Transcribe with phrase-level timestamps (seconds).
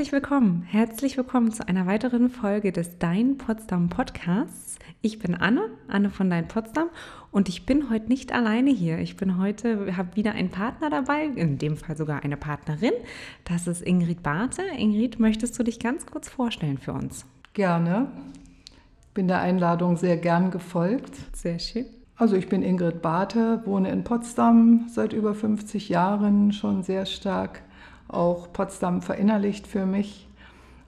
[0.00, 4.78] Herzlich willkommen, herzlich willkommen zu einer weiteren Folge des Dein Potsdam Podcasts.
[5.02, 6.88] Ich bin Anne, Anne von Dein Potsdam
[7.30, 8.96] und ich bin heute nicht alleine hier.
[9.00, 12.94] Ich bin heute, habe wieder einen Partner dabei, in dem Fall sogar eine Partnerin.
[13.44, 14.62] Das ist Ingrid Barthe.
[14.74, 17.26] Ingrid, möchtest du dich ganz kurz vorstellen für uns?
[17.52, 18.06] Gerne.
[19.12, 21.12] Bin der Einladung sehr gern gefolgt.
[21.36, 21.84] Sehr schön.
[22.16, 27.60] Also ich bin Ingrid Barthe, wohne in Potsdam seit über 50 Jahren, schon sehr stark
[28.12, 30.28] auch Potsdam verinnerlicht für mich.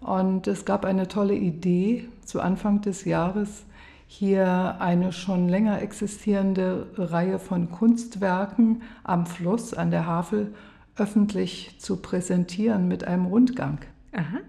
[0.01, 3.65] Und es gab eine tolle Idee zu Anfang des Jahres,
[4.07, 10.53] hier eine schon länger existierende Reihe von Kunstwerken am Fluss, an der Havel,
[10.97, 13.79] öffentlich zu präsentieren mit einem Rundgang.
[14.13, 14.41] Aha.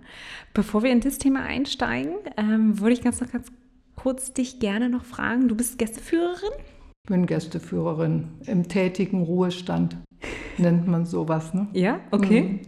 [0.53, 3.47] Bevor wir in das Thema einsteigen, ähm, würde ich ganz noch ganz
[3.95, 5.47] kurz dich gerne noch fragen.
[5.47, 6.51] Du bist Gästeführerin?
[7.05, 9.97] Ich bin Gästeführerin im tätigen Ruhestand
[10.57, 11.53] nennt man sowas.
[11.53, 11.67] Ne?
[11.73, 12.41] Ja, okay.
[12.41, 12.59] Mhm.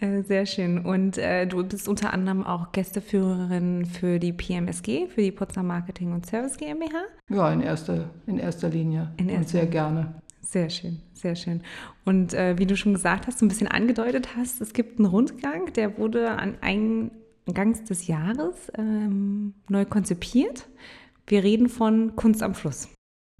[0.00, 0.84] Äh, sehr schön.
[0.84, 6.12] Und äh, du bist unter anderem auch Gästeführerin für die PMSG, für die Potsdam Marketing
[6.12, 7.02] und Service GmbH?
[7.28, 9.12] Ja, in erster, in erster Linie.
[9.16, 10.14] In erster und sehr gerne.
[10.40, 11.62] Sehr schön, sehr schön.
[12.04, 15.06] Und äh, wie du schon gesagt hast, so ein bisschen angedeutet hast, es gibt einen
[15.06, 20.66] Rundgang, der wurde an Eingangs des Jahres ähm, neu konzipiert.
[21.26, 22.88] Wir reden von Kunst am Fluss.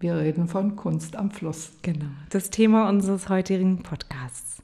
[0.01, 1.73] Wir reden von Kunst am Fluss.
[1.83, 4.63] Genau, das Thema unseres heutigen Podcasts.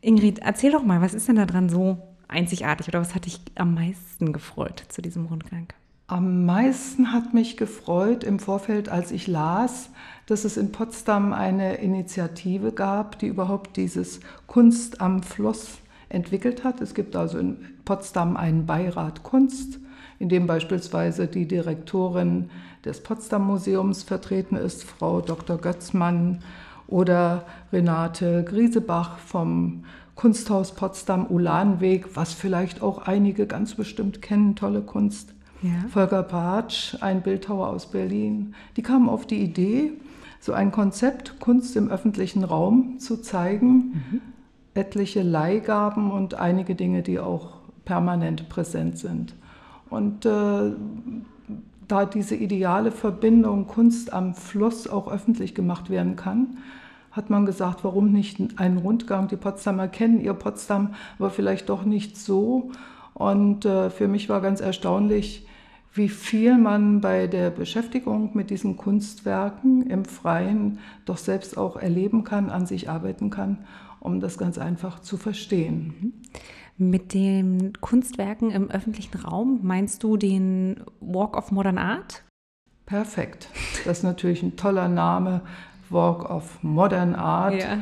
[0.00, 1.98] Ingrid, erzähl doch mal, was ist denn daran so
[2.28, 5.66] einzigartig oder was hat dich am meisten gefreut zu diesem Rundgang?
[6.06, 9.90] Am meisten hat mich gefreut im Vorfeld, als ich las,
[10.26, 15.78] dass es in Potsdam eine Initiative gab, die überhaupt dieses Kunst am Fluss
[16.10, 16.80] entwickelt hat.
[16.80, 19.80] Es gibt also in Potsdam einen Beirat Kunst,
[20.20, 22.50] in dem beispielsweise die Direktorin
[22.84, 25.58] des Potsdam Museums vertreten ist, Frau Dr.
[25.58, 26.40] Götzmann
[26.86, 29.84] oder Renate Griesebach vom
[30.14, 35.32] Kunsthaus Potsdam Ulanweg, was vielleicht auch einige ganz bestimmt kennen, tolle Kunst.
[35.62, 35.70] Ja.
[35.90, 39.92] Volker Patsch, ein Bildhauer aus Berlin, die kamen auf die Idee,
[40.40, 44.20] so ein Konzept Kunst im öffentlichen Raum zu zeigen, mhm.
[44.74, 49.34] etliche Leihgaben und einige Dinge, die auch permanent präsent sind.
[49.88, 50.72] Und äh,
[51.88, 56.58] da diese ideale Verbindung Kunst am Fluss auch öffentlich gemacht werden kann,
[57.10, 59.28] hat man gesagt, warum nicht einen Rundgang?
[59.28, 62.70] Die Potsdamer kennen ihr Potsdam, aber vielleicht doch nicht so.
[63.14, 65.46] Und äh, für mich war ganz erstaunlich,
[65.94, 72.24] wie viel man bei der Beschäftigung mit diesen Kunstwerken im Freien doch selbst auch erleben
[72.24, 73.58] kann, an sich arbeiten kann,
[74.00, 75.94] um das ganz einfach zu verstehen.
[76.00, 76.12] Mhm.
[76.78, 82.22] Mit den Kunstwerken im öffentlichen Raum meinst du den Walk of Modern Art?
[82.86, 83.48] Perfekt.
[83.84, 85.42] Das ist natürlich ein toller Name.
[85.90, 87.54] Walk of Modern Art.
[87.54, 87.78] Ja,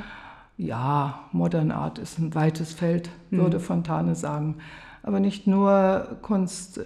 [0.56, 3.62] ja Modern Art ist ein weites Feld, würde mhm.
[3.62, 4.56] Fontane sagen.
[5.02, 6.80] Aber nicht nur Kunst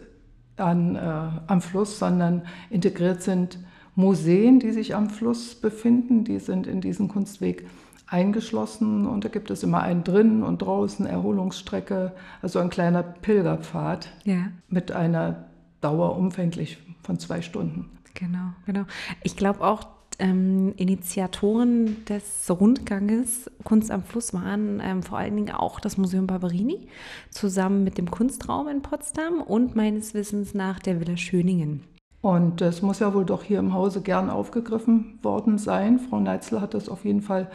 [0.56, 1.00] an, äh,
[1.46, 3.58] am Fluss, sondern integriert sind
[3.96, 6.24] Museen, die sich am Fluss befinden.
[6.24, 7.66] Die sind in diesen Kunstweg
[8.14, 14.08] eingeschlossen und da gibt es immer einen drinnen und draußen Erholungsstrecke, also ein kleiner Pilgerpfad
[14.22, 14.48] ja.
[14.68, 15.46] mit einer
[15.80, 17.90] Dauer umfänglich von zwei Stunden.
[18.14, 18.84] Genau, genau.
[19.24, 19.88] Ich glaube auch,
[20.20, 26.28] ähm, Initiatoren des Rundganges Kunst am Fluss waren ähm, vor allen Dingen auch das Museum
[26.28, 26.86] Barberini
[27.30, 31.82] zusammen mit dem Kunstraum in Potsdam und meines Wissens nach der Villa Schöningen.
[32.24, 35.98] Und das muss ja wohl doch hier im Hause gern aufgegriffen worden sein.
[35.98, 37.50] Frau Neitzel hat das auf jeden Fall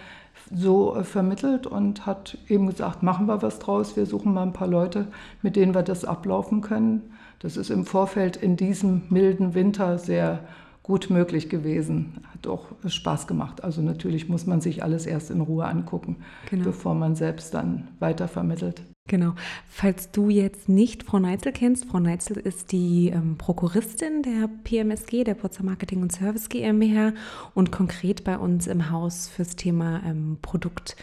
[0.54, 4.54] so äh, vermittelt und hat eben gesagt, machen wir was draus, wir suchen mal ein
[4.54, 5.08] paar Leute,
[5.42, 7.16] mit denen wir das ablaufen können.
[7.40, 10.42] Das ist im Vorfeld in diesem milden Winter sehr
[10.90, 12.22] gut möglich gewesen.
[12.34, 13.64] Hat auch Spaß gemacht.
[13.64, 16.16] Also natürlich muss man sich alles erst in Ruhe angucken,
[16.50, 16.64] genau.
[16.64, 18.82] bevor man selbst dann weitervermittelt.
[19.08, 19.36] Genau.
[19.70, 25.24] Falls du jetzt nicht Frau Neitzel kennst, Frau Neitzel ist die ähm, Prokuristin der PMSG,
[25.26, 27.14] der Potsdam Marketing und Service GmbH
[27.54, 30.96] und konkret bei uns im Haus fürs Thema ähm, Produkt,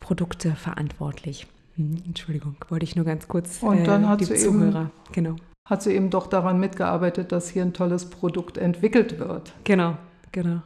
[0.00, 1.46] Produkte verantwortlich.
[1.76, 4.82] Hm, Entschuldigung, wollte ich nur ganz kurz und dann äh, hat die sie Zuhörer.
[4.82, 5.36] Eben, genau.
[5.64, 9.52] Hat sie eben doch daran mitgearbeitet, dass hier ein tolles Produkt entwickelt wird.
[9.64, 9.96] Genau,
[10.30, 10.60] genau.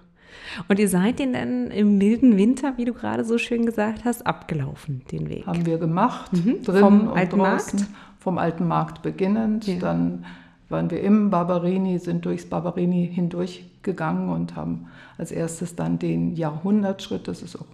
[0.67, 4.27] Und ihr seid den dann im milden Winter, wie du gerade so schön gesagt hast,
[4.27, 5.47] abgelaufen, den Weg.
[5.47, 6.63] Haben wir gemacht, mhm.
[6.65, 7.95] drin vom und alten draußen, Markt?
[8.19, 9.69] vom alten Markt beginnend.
[9.69, 9.79] Ja.
[9.79, 10.25] Dann
[10.69, 17.29] waren wir im Barberini, sind durchs Barberini hindurchgegangen und haben als erstes dann den Jahrhundertschritt,
[17.29, 17.67] das ist auch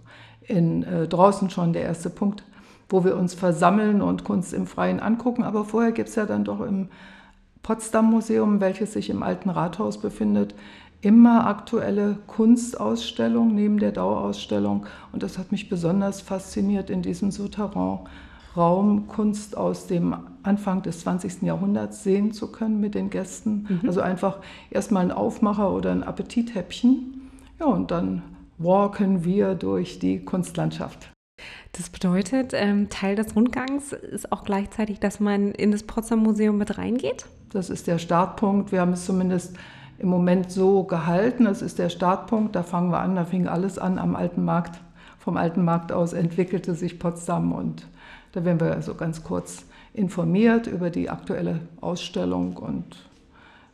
[0.47, 2.45] in, äh, draußen schon der erste Punkt,
[2.89, 5.43] wo wir uns versammeln und Kunst im Freien angucken.
[5.43, 6.89] Aber vorher gibt es ja dann doch im
[7.63, 10.55] Potsdam Museum, welches sich im alten Rathaus befindet,
[11.01, 14.87] immer aktuelle Kunstausstellung neben der Dauerausstellung.
[15.13, 18.01] Und das hat mich besonders fasziniert in diesem Souterrain.
[18.57, 20.15] Raumkunst aus dem
[20.45, 21.43] Anfang des 20.
[21.43, 23.67] Jahrhunderts sehen zu können mit den Gästen.
[23.69, 23.89] Mhm.
[23.89, 24.39] Also einfach
[24.71, 27.31] erstmal ein Aufmacher oder ein Appetithäppchen.
[27.59, 28.23] Ja, und dann
[28.59, 31.14] walken wir durch die Kunstlandschaft.
[31.77, 36.57] Das bedeutet, ähm, Teil des Rundgangs ist auch gleichzeitig, dass man in das Potsdam Museum
[36.57, 37.27] mit reingeht?
[37.51, 38.71] Das ist der Startpunkt.
[38.71, 39.57] Wir haben es zumindest
[39.99, 41.45] im Moment so gehalten.
[41.45, 42.55] Das ist der Startpunkt.
[42.55, 43.17] Da fangen wir an.
[43.17, 44.79] Da fing alles an am Alten Markt.
[45.19, 47.87] Vom Alten Markt aus entwickelte sich Potsdam und
[48.33, 49.65] da werden wir also ganz kurz
[49.95, 53.09] informiert über die aktuelle Ausstellung und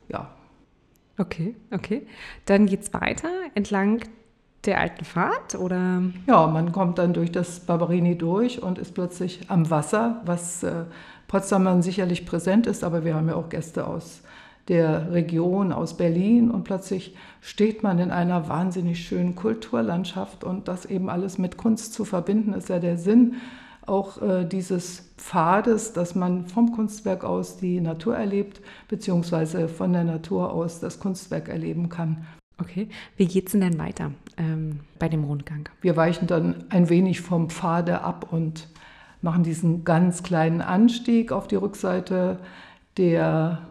[0.09, 0.29] ja.
[1.19, 2.07] Okay, okay.
[2.47, 4.01] Dann geht es weiter entlang
[4.65, 6.03] der alten Fahrt oder?
[6.27, 10.85] Ja, man kommt dann durch das Barberini durch und ist plötzlich am Wasser, was äh,
[11.29, 14.23] Potsdamern sicherlich präsent ist, aber wir haben ja auch Gäste aus
[14.69, 20.85] der Region, aus Berlin und plötzlich steht man in einer wahnsinnig schönen Kulturlandschaft und das
[20.85, 23.37] eben alles mit Kunst zu verbinden, ist ja der Sinn
[23.87, 30.05] auch äh, dieses Pfades, dass man vom Kunstwerk aus die Natur erlebt, beziehungsweise von der
[30.05, 32.27] Natur aus das Kunstwerk erleben kann.
[32.61, 35.69] Okay, wie geht es denn dann weiter ähm, bei dem Rundgang?
[35.81, 38.69] Wir weichen dann ein wenig vom Pfade ab und
[39.23, 42.39] machen diesen ganz kleinen Anstieg auf die Rückseite
[42.97, 43.63] der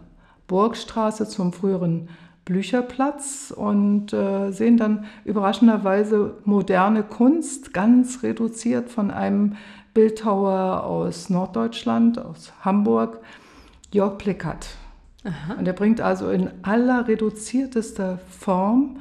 [0.47, 2.09] Burgstraße zum früheren
[2.45, 9.55] Blücherplatz und äh, sehen dann überraschenderweise moderne Kunst, ganz reduziert von einem
[9.93, 13.21] Bildhauer aus Norddeutschland, aus Hamburg,
[13.91, 14.78] Jörg Plickert.
[15.57, 18.97] Und er bringt also in aller reduziertester Form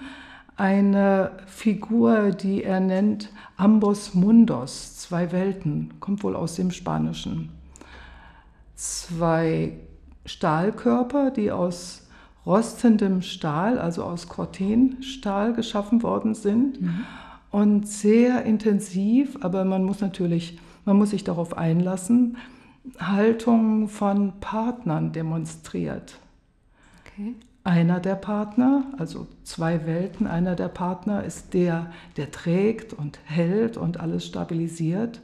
[0.57, 7.51] eine Figur, die er nennt Ambos Mundos, zwei Welten, kommt wohl aus dem Spanischen.
[8.75, 9.75] Zwei
[10.27, 12.09] Stahlkörper, die aus
[12.45, 17.05] rostendem Stahl, also aus Cortenstahl geschaffen worden sind mhm.
[17.51, 22.37] und sehr intensiv, aber man muss natürlich, man muss sich darauf einlassen,
[22.99, 26.19] Haltung von Partnern demonstriert.
[27.05, 27.35] Okay.
[27.65, 33.77] Einer der Partner, also zwei Welten, einer der Partner ist der, der trägt und hält
[33.77, 35.21] und alles stabilisiert.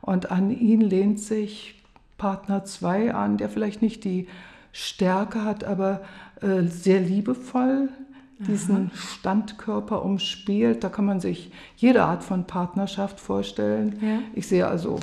[0.00, 1.82] Und an ihn lehnt sich
[2.16, 4.28] Partner 2 an, der vielleicht nicht die
[4.72, 6.00] Stärke hat, aber
[6.40, 7.90] äh, sehr liebevoll
[8.46, 8.90] diesen.
[8.94, 10.82] Standkörper umspielt.
[10.84, 13.98] Da kann man sich jede Art von Partnerschaft vorstellen.
[14.00, 14.18] Ja.
[14.34, 14.98] Ich sehe also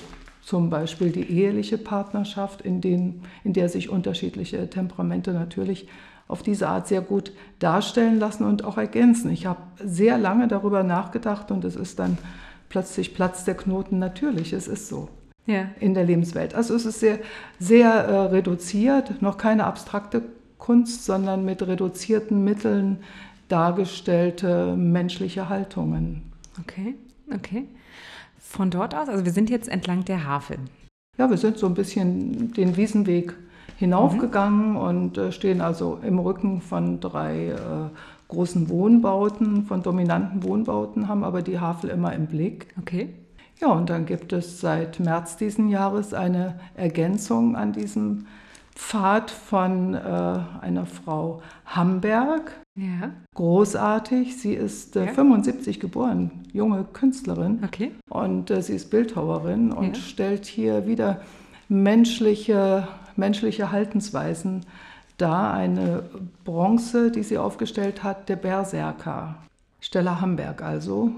[0.50, 5.88] zum Beispiel die eheliche Partnerschaft, in, den, in der sich unterschiedliche Temperamente natürlich
[6.28, 9.30] auf diese Art sehr gut darstellen lassen und auch ergänzen.
[9.30, 12.18] Ich habe sehr lange darüber nachgedacht und es ist dann
[12.68, 15.10] plötzlich Platz der Knoten natürlich, es ist so
[15.46, 15.66] ja.
[15.80, 16.56] in der Lebenswelt.
[16.56, 17.20] Also es ist sehr,
[17.60, 20.24] sehr äh, reduziert, noch keine abstrakte
[20.58, 23.04] Kunst, sondern mit reduzierten Mitteln
[23.50, 26.24] dargestellte menschliche Haltungen.
[26.60, 26.96] Okay,
[27.32, 27.68] okay.
[28.50, 30.58] Von dort aus, also wir sind jetzt entlang der Havel.
[31.20, 33.36] Ja, wir sind so ein bisschen den Wiesenweg
[33.78, 34.78] hinaufgegangen mhm.
[34.78, 37.56] und äh, stehen also im Rücken von drei äh,
[38.28, 42.74] großen Wohnbauten, von dominanten Wohnbauten, haben aber die Havel immer im Blick.
[42.80, 43.10] Okay.
[43.62, 48.26] Ja, und dann gibt es seit März diesen Jahres eine Ergänzung an diesem
[48.80, 52.54] Pfad von äh, einer Frau Hamberg.
[52.76, 53.12] Ja.
[53.36, 54.38] Großartig.
[54.38, 55.12] Sie ist äh, ja.
[55.12, 57.60] 75 geboren, junge Künstlerin.
[57.64, 57.92] Okay.
[58.10, 60.04] Und äh, sie ist Bildhauerin und ja.
[60.04, 61.22] stellt hier wieder
[61.68, 62.88] menschliche,
[63.18, 64.66] menschliche Haltensweisen
[65.18, 65.54] dar.
[65.54, 66.04] Eine
[66.46, 69.36] Bronze, die sie aufgestellt hat, der Berserker.
[69.82, 71.12] Stella Hamberg also,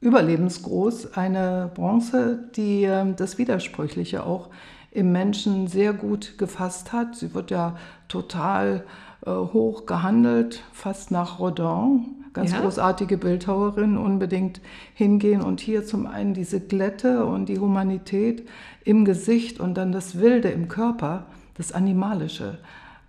[0.00, 4.48] überlebensgroß, eine Bronze, die ähm, das Widersprüchliche auch
[4.92, 7.16] im Menschen sehr gut gefasst hat.
[7.16, 7.76] Sie wird ja
[8.08, 8.84] total
[9.26, 12.16] äh, hoch gehandelt, fast nach Rodin.
[12.34, 12.60] Ganz ja.
[12.60, 14.62] großartige Bildhauerin, unbedingt
[14.94, 18.48] hingehen und hier zum einen diese Glätte und die Humanität
[18.84, 22.58] im Gesicht und dann das Wilde im Körper, das Animalische,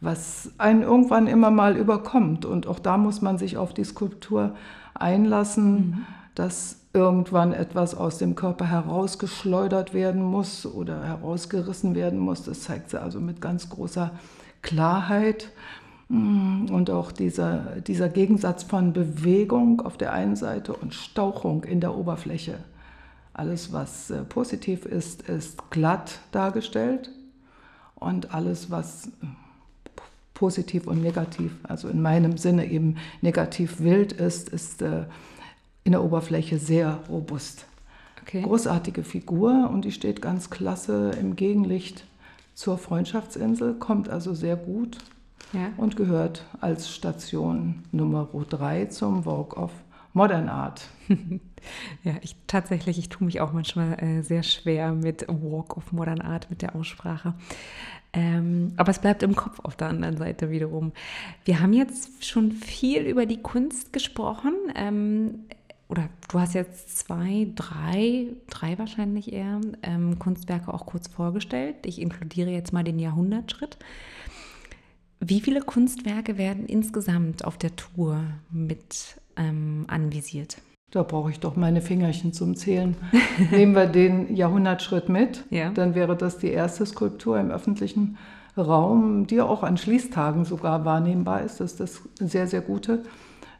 [0.02, 2.44] was einen irgendwann immer mal überkommt.
[2.46, 4.56] Und auch da muss man sich auf die Skulptur
[4.94, 6.06] einlassen, mhm.
[6.36, 12.44] Dass irgendwann etwas aus dem Körper herausgeschleudert werden muss oder herausgerissen werden muss.
[12.44, 14.12] Das zeigt sie also mit ganz großer
[14.62, 15.52] Klarheit.
[16.10, 21.80] Mm, und auch dieser, dieser Gegensatz von Bewegung auf der einen Seite und Stauchung in
[21.80, 22.60] der Oberfläche.
[23.34, 27.10] Alles, was äh, positiv ist, ist glatt dargestellt
[27.96, 29.10] und alles, was
[30.34, 35.06] positiv und negativ, also in meinem Sinne eben negativ wild ist, ist äh,
[35.84, 37.66] in der Oberfläche sehr robust.
[38.22, 38.42] Okay.
[38.42, 42.06] Großartige Figur und die steht ganz klasse im Gegenlicht
[42.54, 44.98] zur Freundschaftsinsel, kommt also sehr gut
[45.52, 45.72] ja.
[45.78, 49.72] und gehört als Station Nummer 3 zum Walk of
[50.14, 50.88] Modern Art.
[52.04, 56.22] ja, ich tatsächlich, ich tue mich auch manchmal äh, sehr schwer mit Walk of Modern
[56.22, 57.34] Art, mit der Aussprache.
[58.14, 60.92] Ähm, aber es bleibt im Kopf auf der anderen Seite wiederum.
[61.46, 64.54] Wir haben jetzt schon viel über die Kunst gesprochen.
[64.76, 65.46] Ähm,
[65.94, 71.76] oder du hast jetzt zwei, drei, drei wahrscheinlich eher ähm, Kunstwerke auch kurz vorgestellt.
[71.86, 73.78] Ich inkludiere jetzt mal den Jahrhundertschritt.
[75.20, 78.20] Wie viele Kunstwerke werden insgesamt auf der Tour
[78.50, 80.58] mit ähm, anvisiert?
[80.90, 82.96] Da brauche ich doch meine Fingerchen zum Zählen.
[83.52, 85.70] Nehmen wir den Jahrhundertschritt mit, ja.
[85.70, 88.18] dann wäre das die erste Skulptur im öffentlichen
[88.58, 91.60] Raum, die auch an Schließtagen sogar wahrnehmbar ist.
[91.60, 93.04] Das ist das sehr, sehr gute.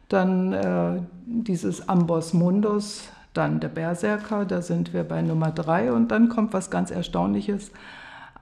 [0.08, 5.92] Dann äh, dieses Amboss Mundus, dann der Berserker, da sind wir bei Nummer drei.
[5.92, 7.72] Und dann kommt was ganz Erstaunliches,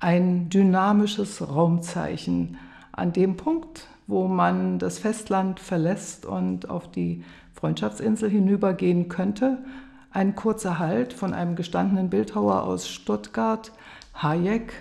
[0.00, 2.59] ein dynamisches Raumzeichen
[2.92, 9.59] an dem Punkt, wo man das Festland verlässt und auf die Freundschaftsinsel hinübergehen könnte.
[10.11, 13.73] Ein kurzer Halt von einem gestandenen Bildhauer aus Stuttgart,
[14.14, 14.75] Hayek.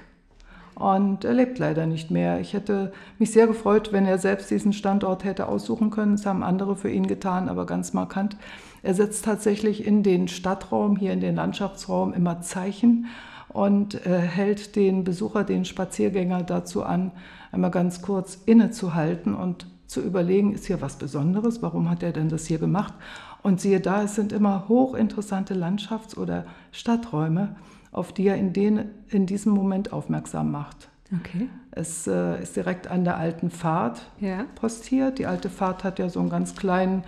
[0.81, 2.39] Und er lebt leider nicht mehr.
[2.39, 6.13] Ich hätte mich sehr gefreut, wenn er selbst diesen Standort hätte aussuchen können.
[6.13, 8.35] Das haben andere für ihn getan, aber ganz markant.
[8.81, 13.05] Er setzt tatsächlich in den Stadtraum, hier in den Landschaftsraum immer Zeichen
[13.49, 17.11] und äh, hält den Besucher, den Spaziergänger dazu an,
[17.51, 22.29] einmal ganz kurz innezuhalten und zu überlegen, ist hier was Besonderes, warum hat er denn
[22.29, 22.95] das hier gemacht?
[23.43, 27.55] Und siehe da, es sind immer hochinteressante Landschafts- oder Stadträume,
[27.91, 30.89] auf die er in, den, in diesem Moment aufmerksam macht.
[31.19, 31.49] Okay.
[31.71, 34.45] Es äh, ist direkt an der alten Fahrt ja.
[34.55, 35.19] postiert.
[35.19, 37.03] Die alte Fahrt hat ja so einen ganz kleinen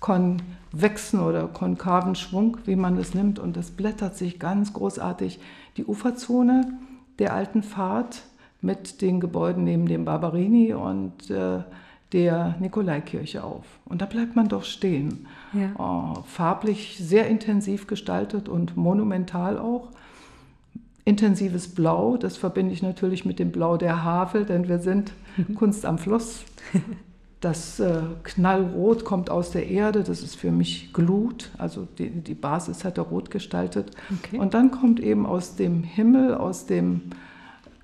[0.00, 5.40] konvexen oder konkaven Schwung, wie man es nimmt, und es blättert sich ganz großartig
[5.76, 6.78] die Uferzone
[7.18, 8.22] der alten Fahrt
[8.60, 11.62] mit den Gebäuden neben dem Barberini und äh,
[12.12, 13.64] der Nikolaikirche auf.
[13.84, 15.26] Und da bleibt man doch stehen.
[15.52, 15.74] Ja.
[15.78, 19.90] Oh, farblich sehr intensiv gestaltet und monumental auch.
[21.08, 25.12] Intensives Blau, das verbinde ich natürlich mit dem Blau der Havel, denn wir sind
[25.56, 26.44] Kunst am Fluss.
[27.40, 32.34] Das äh, Knallrot kommt aus der Erde, das ist für mich Glut, also die, die
[32.34, 33.92] Basis hat er rot gestaltet.
[34.12, 34.40] Okay.
[34.40, 37.02] Und dann kommt eben aus dem Himmel, aus dem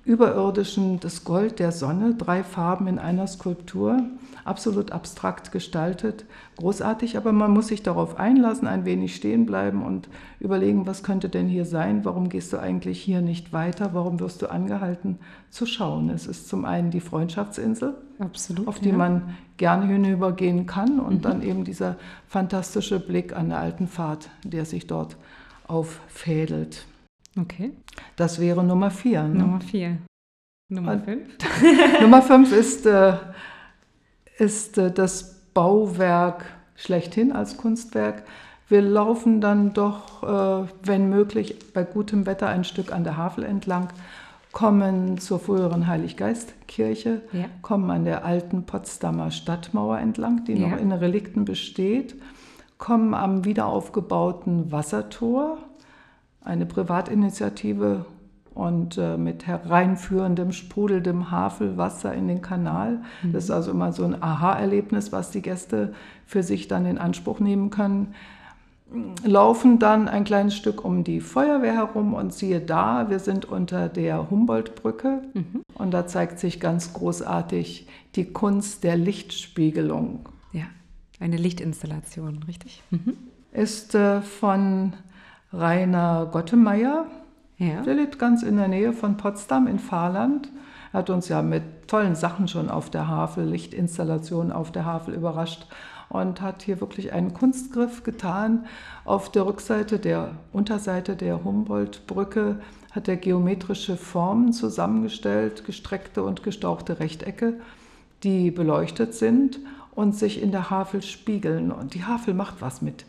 [0.05, 4.03] Überirdischen das Gold der Sonne, drei Farben in einer Skulptur,
[4.43, 6.25] absolut abstrakt gestaltet,
[6.57, 10.07] großartig, aber man muss sich darauf einlassen, ein wenig stehen bleiben und
[10.39, 14.43] überlegen, was könnte denn hier sein, warum gehst du eigentlich hier nicht weiter, warum wirst
[14.43, 15.17] du angehalten
[15.49, 16.11] zu schauen.
[16.11, 18.95] Es ist zum einen die Freundschaftsinsel, absolut, auf die ja.
[18.95, 21.21] man gerne hinübergehen kann und mhm.
[21.21, 21.95] dann eben dieser
[22.27, 25.17] fantastische Blick an der alten Fahrt, der sich dort
[25.67, 26.85] auffädelt.
[27.39, 27.73] Okay.
[28.15, 29.23] Das wäre Nummer vier.
[29.23, 29.39] Ne?
[29.39, 29.97] Nummer vier.
[30.69, 31.27] Nummer fünf?
[32.01, 33.13] Nummer fünf ist, äh,
[34.37, 38.23] ist äh, das Bauwerk schlechthin als Kunstwerk.
[38.67, 43.43] Wir laufen dann doch, äh, wenn möglich, bei gutem Wetter ein Stück an der Havel
[43.43, 43.89] entlang,
[44.53, 47.45] kommen zur früheren Heiliggeistkirche, ja.
[47.61, 50.69] kommen an der alten Potsdamer Stadtmauer entlang, die ja.
[50.69, 52.15] noch in Relikten besteht,
[52.77, 55.57] kommen am wiederaufgebauten Wassertor
[56.45, 58.05] eine Privatinitiative
[58.53, 63.01] und äh, mit hereinführendem, sprudelndem Havelwasser in den Kanal.
[63.21, 63.33] Mhm.
[63.33, 65.93] Das ist also immer so ein Aha-Erlebnis, was die Gäste
[66.25, 68.15] für sich dann in Anspruch nehmen können.
[69.25, 73.89] Laufen dann ein kleines Stück um die Feuerwehr herum und siehe da, wir sind unter
[73.89, 75.63] der Humboldtbrücke mhm.
[75.73, 80.29] und da zeigt sich ganz großartig die Kunst der Lichtspiegelung.
[80.53, 80.65] Ja,
[81.19, 82.83] eine Lichtinstallation, richtig?
[82.91, 83.17] Mhm.
[83.51, 84.93] Ist äh, von
[85.55, 87.05] Rainer Gottemeyer.
[87.57, 87.81] Ja.
[87.81, 90.49] Der lebt ganz in der Nähe von Potsdam in Fahrland.
[90.91, 95.13] Er hat uns ja mit tollen Sachen schon auf der Havel, Lichtinstallationen auf der Havel
[95.13, 95.67] überrascht
[96.09, 98.65] und hat hier wirklich einen Kunstgriff getan.
[99.05, 102.59] Auf der Rückseite, der Unterseite der Humboldt-Brücke
[102.91, 107.59] hat er geometrische Formen zusammengestellt, gestreckte und gestauchte Rechtecke,
[108.23, 109.59] die beleuchtet sind
[109.93, 111.71] und sich in der Havel spiegeln.
[111.71, 113.05] Und die Havel macht was mit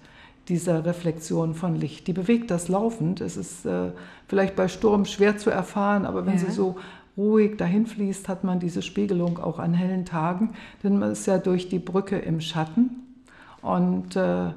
[0.48, 2.06] dieser Reflexion von Licht.
[2.06, 3.20] Die bewegt das laufend.
[3.20, 3.90] Es ist äh,
[4.28, 6.40] vielleicht bei Sturm schwer zu erfahren, aber wenn ja.
[6.40, 6.76] sie so
[7.16, 10.50] ruhig dahin fließt, hat man diese Spiegelung auch an hellen Tagen,
[10.82, 12.90] denn man ist ja durch die Brücke im Schatten
[13.62, 14.50] und äh,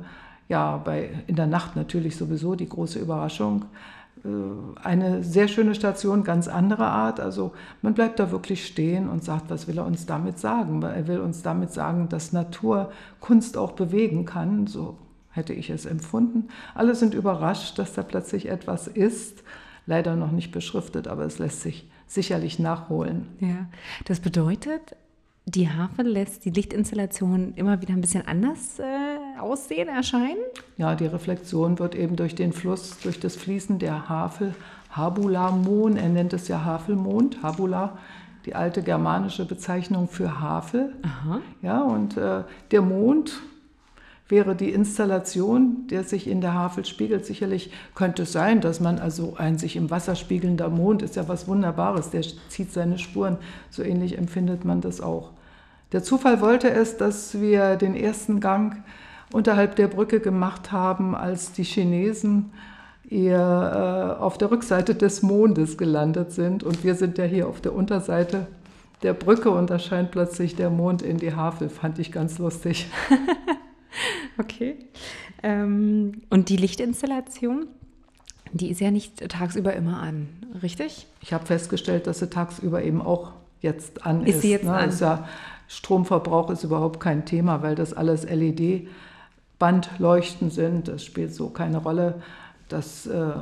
[0.49, 3.65] ja, bei, in der Nacht natürlich sowieso die große Überraschung.
[4.25, 4.29] Äh,
[4.83, 7.19] eine sehr schöne Station, ganz anderer Art.
[7.19, 10.81] Also man bleibt da wirklich stehen und sagt, was will er uns damit sagen?
[10.81, 14.67] Er will uns damit sagen, dass Natur Kunst auch bewegen kann.
[14.67, 14.97] So
[15.31, 16.47] hätte ich es empfunden.
[16.75, 19.43] Alle sind überrascht, dass da plötzlich etwas ist.
[19.85, 23.27] Leider noch nicht beschriftet, aber es lässt sich sicherlich nachholen.
[23.39, 23.67] Ja,
[24.05, 24.95] das bedeutet,
[25.45, 30.37] die Havel lässt die Lichtinstallation immer wieder ein bisschen anders äh, aussehen, erscheinen?
[30.77, 34.53] Ja, die Reflexion wird eben durch den Fluss, durch das Fließen der Havel,
[34.91, 37.97] Habula-Mon, er nennt es ja Havelmond, Habula,
[38.45, 40.95] die alte germanische Bezeichnung für Havel.
[41.03, 41.41] Aha.
[41.61, 43.41] Ja, und äh, der Mond
[44.29, 47.25] wäre die Installation, der sich in der Havel spiegelt.
[47.25, 51.27] Sicherlich könnte es sein, dass man also ein sich im Wasser spiegelnder Mond ist ja
[51.27, 53.37] was Wunderbares, der zieht seine Spuren.
[53.71, 55.31] So ähnlich empfindet man das auch.
[55.91, 58.83] Der Zufall wollte es, dass wir den ersten Gang
[59.33, 62.51] unterhalb der Brücke gemacht haben, als die Chinesen
[63.09, 66.63] eher äh, auf der Rückseite des Mondes gelandet sind.
[66.63, 68.45] Und wir sind ja hier auf der Unterseite
[69.01, 71.69] der Brücke und da scheint plötzlich der Mond in die Havel.
[71.69, 72.91] Fand ich ganz lustig.
[74.37, 74.77] okay.
[75.43, 77.67] Ähm, und die Lichtinstallation,
[78.51, 80.27] die ist ja nicht tagsüber immer an,
[80.61, 81.07] richtig?
[81.21, 83.31] Ich habe festgestellt, dass sie tagsüber eben auch
[83.61, 84.35] jetzt an ist.
[84.35, 84.73] Ist sie jetzt ne?
[84.73, 84.89] an?
[84.89, 85.27] Ist ja,
[85.67, 90.87] Stromverbrauch ist überhaupt kein Thema, weil das alles LED-Bandleuchten sind.
[90.87, 92.23] Das spielt so keine Rolle.
[92.69, 93.33] Das äh,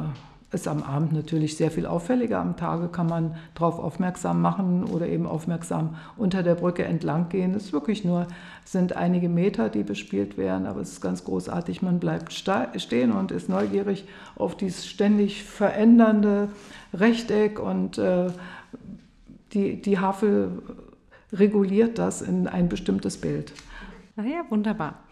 [0.52, 2.40] ist am Abend natürlich sehr viel auffälliger.
[2.40, 7.54] Am Tage kann man darauf aufmerksam machen oder eben aufmerksam unter der Brücke entlang gehen.
[7.54, 8.28] Es ist wirklich nur,
[8.64, 11.82] sind einige Meter, die bespielt werden, aber es ist ganz großartig.
[11.82, 16.48] Man bleibt stehen und ist neugierig auf dieses ständig verändernde
[16.94, 18.28] Rechteck und äh,
[19.52, 20.62] die, die Havel
[21.34, 23.52] reguliert das in ein bestimmtes Bild.
[24.16, 25.04] Ah ja, wunderbar.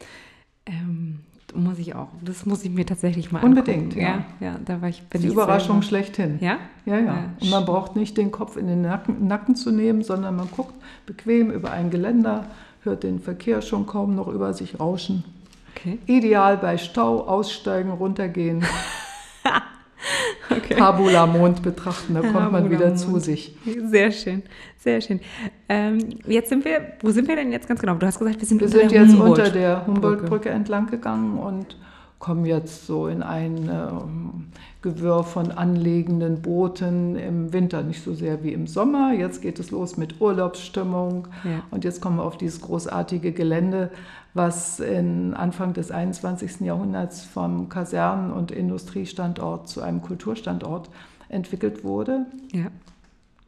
[0.65, 1.19] Ähm,
[1.55, 2.07] muss ich auch.
[2.21, 3.99] Das muss ich mir tatsächlich mal Unbedingt, angucken.
[4.01, 4.25] ja.
[4.39, 4.53] ja.
[4.53, 5.87] ja da war ich, bin Die ich Überraschung selber.
[5.87, 6.37] schlechthin.
[6.41, 6.57] Ja?
[6.85, 7.05] Ja, ja.
[7.05, 7.29] Ja.
[7.41, 10.73] Und man braucht nicht den Kopf in den Nacken, Nacken zu nehmen, sondern man guckt
[11.05, 12.45] bequem über ein Geländer,
[12.83, 15.23] hört den Verkehr schon kaum noch über sich rauschen.
[15.75, 15.99] Okay.
[16.05, 18.63] Ideal bei Stau, aussteigen, runtergehen,
[20.49, 20.75] okay.
[20.75, 22.99] Tabula-Mond betrachten, da kommt man wieder Tabula-Mond.
[22.99, 23.55] zu sich.
[23.83, 24.43] Sehr schön,
[24.85, 25.19] sehr schön.
[25.67, 27.95] Ähm, jetzt sind wir, wo sind wir denn jetzt ganz genau?
[27.95, 30.87] Du hast gesagt, wir sind Wir unter sind der jetzt Humboldt- unter der Humboldtbrücke entlang
[30.87, 31.77] gegangen und
[32.19, 34.45] kommen jetzt so in ein ähm,
[34.81, 39.11] Gewirr von anlegenden Booten im Winter, nicht so sehr wie im Sommer.
[39.13, 41.63] Jetzt geht es los mit Urlaubsstimmung Ja.
[41.71, 43.91] und jetzt kommen wir auf dieses großartige Gelände,
[44.33, 46.61] was in Anfang des 21.
[46.61, 50.89] Jahrhunderts vom Kasernen- und Industriestandort zu einem Kulturstandort
[51.29, 52.67] entwickelt wurde Ja.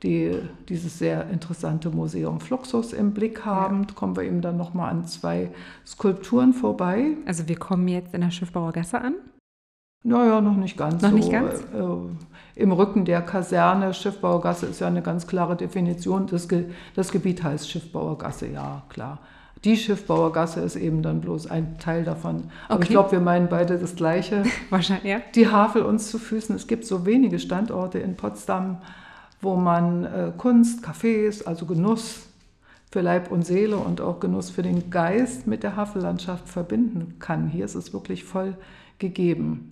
[0.03, 0.37] Die
[0.69, 5.49] dieses sehr interessante Museum Fluxus im Blick haben, kommen wir eben dann nochmal an zwei
[5.85, 7.17] Skulpturen vorbei.
[7.25, 9.15] Also wir kommen jetzt in der Schiffbauer Gasse an.
[10.03, 11.15] Naja, noch nicht ganz Noch so.
[11.15, 11.61] nicht ganz?
[11.73, 16.27] Äh, Im Rücken der Kaserne, Schiffbauergasse ist ja eine ganz klare Definition.
[16.27, 19.19] Das, Ge das Gebiet heißt Schiffbauergasse, ja, klar.
[19.63, 22.51] Die Schiffbauergasse ist eben dann bloß ein Teil davon.
[22.69, 22.93] Aber ich Okay.
[22.93, 24.43] glaube, wir meinen beide das Gleiche.
[24.69, 25.17] Wahrscheinlich, ja.
[25.33, 26.55] die Havel uns zu Füßen.
[26.55, 28.77] Es gibt so wenige Standorte in Potsdam,
[29.41, 32.27] wo man äh, Kunst, Cafés, also Genuss
[32.91, 37.47] für Leib und Seele und auch Genuss für den Geist mit der Havellandschaft verbinden kann.
[37.47, 38.55] Hier ist es wirklich voll
[38.97, 39.71] gegeben.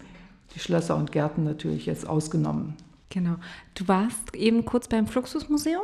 [0.53, 2.75] Die Schlösser und Gärten natürlich jetzt ausgenommen.
[3.09, 3.35] Genau.
[3.73, 5.83] Du warst eben kurz beim Fluxusmuseum.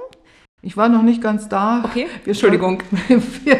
[0.61, 1.83] Ich war noch nicht ganz da.
[1.83, 2.83] Okay, Wir Entschuldigung.
[3.43, 3.57] Wir,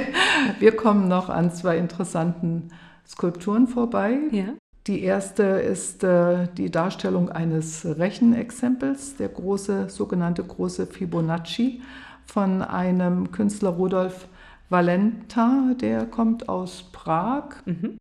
[0.60, 2.69] wir kommen noch an zwei interessanten
[3.07, 4.19] Skulpturen vorbei.
[4.31, 4.53] Ja.
[4.87, 11.81] Die erste ist äh, die Darstellung eines Rechenexempels, der große, sogenannte große Fibonacci
[12.25, 14.27] von einem Künstler Rudolf
[14.69, 17.97] Valenta, der kommt aus Prag, Mhm.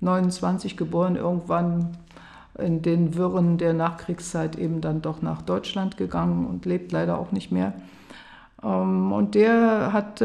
[0.00, 1.96] 29 geboren, irgendwann
[2.58, 7.32] in den Wirren der Nachkriegszeit eben dann doch nach Deutschland gegangen und lebt leider auch
[7.32, 7.72] nicht mehr.
[8.62, 10.22] Ähm, Und der hat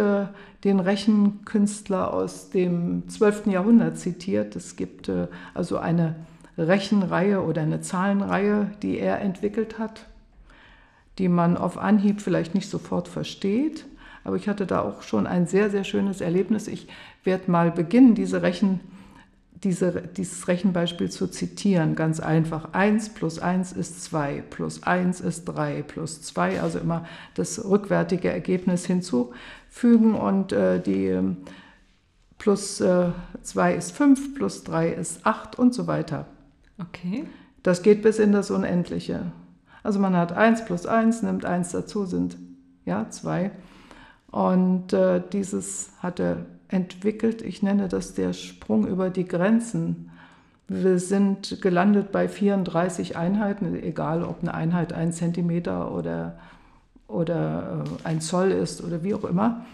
[0.63, 3.47] den Rechenkünstler aus dem 12.
[3.47, 4.55] Jahrhundert zitiert.
[4.55, 6.15] Es gibt äh, also eine
[6.57, 10.07] Rechenreihe oder eine Zahlenreihe, die er entwickelt hat,
[11.19, 13.85] die man auf Anhieb vielleicht nicht sofort versteht.
[14.23, 16.67] Aber ich hatte da auch schon ein sehr, sehr schönes Erlebnis.
[16.67, 16.87] Ich
[17.23, 18.79] werde mal beginnen, diese Rechen,
[19.63, 21.95] diese, dieses Rechenbeispiel zu zitieren.
[21.95, 22.73] Ganz einfach.
[22.73, 28.29] 1 plus 1 ist 2, plus 1 ist 3, plus 2, also immer das rückwärtige
[28.29, 30.15] Ergebnis hinzufügen.
[30.15, 31.37] Und äh, die ähm,
[32.37, 33.09] plus äh,
[33.41, 36.27] 2 ist 5, plus 3 ist 8 und so weiter.
[36.79, 37.25] Okay.
[37.63, 39.31] Das geht bis in das Unendliche.
[39.83, 42.37] Also man hat 1 plus 1, nimmt 1 dazu, sind
[42.85, 43.51] ja 2.
[44.29, 47.41] Und äh, dieses hat er entwickelt.
[47.41, 50.09] Ich nenne das der Sprung über die Grenzen.
[50.67, 56.37] Wir sind gelandet bei 34 Einheiten, egal ob eine Einheit ein Zentimeter oder,
[57.07, 59.65] oder äh, ein Zoll ist oder wie auch immer.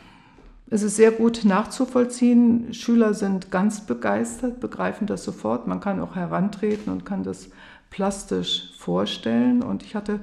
[0.69, 2.73] Es ist sehr gut nachzuvollziehen.
[2.73, 5.67] Schüler sind ganz begeistert, begreifen das sofort.
[5.67, 7.49] Man kann auch herantreten und kann das
[7.89, 9.61] plastisch vorstellen.
[9.61, 10.19] Und ich hatte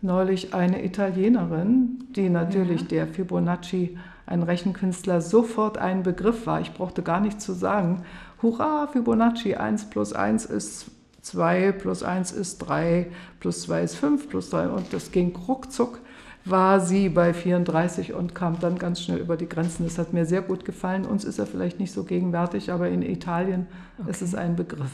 [0.00, 2.88] neulich eine Italienerin, die natürlich Ja.
[2.88, 6.60] der Fibonacci ein Rechenkünstler sofort ein Begriff war.
[6.60, 8.04] Ich brauchte gar nichts zu sagen.
[8.42, 10.86] Hurra, Fibonacci, 1 plus 1 ist
[11.22, 13.06] 2, plus 1 ist 3,
[13.40, 15.98] plus 2 ist 5, plus 3 und das ging ruckzuck
[16.44, 19.84] war sie bei 34 und kam dann ganz schnell über die Grenzen.
[19.84, 21.06] Das hat mir sehr gut gefallen.
[21.06, 23.66] Uns ist er vielleicht nicht so gegenwärtig, aber in Italien
[23.98, 24.10] okay.
[24.10, 24.92] ist es ein Begriff.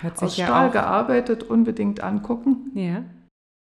[0.00, 2.72] Hört sich Aus ja Stahl gearbeitet, unbedingt angucken.
[2.74, 3.02] Ja.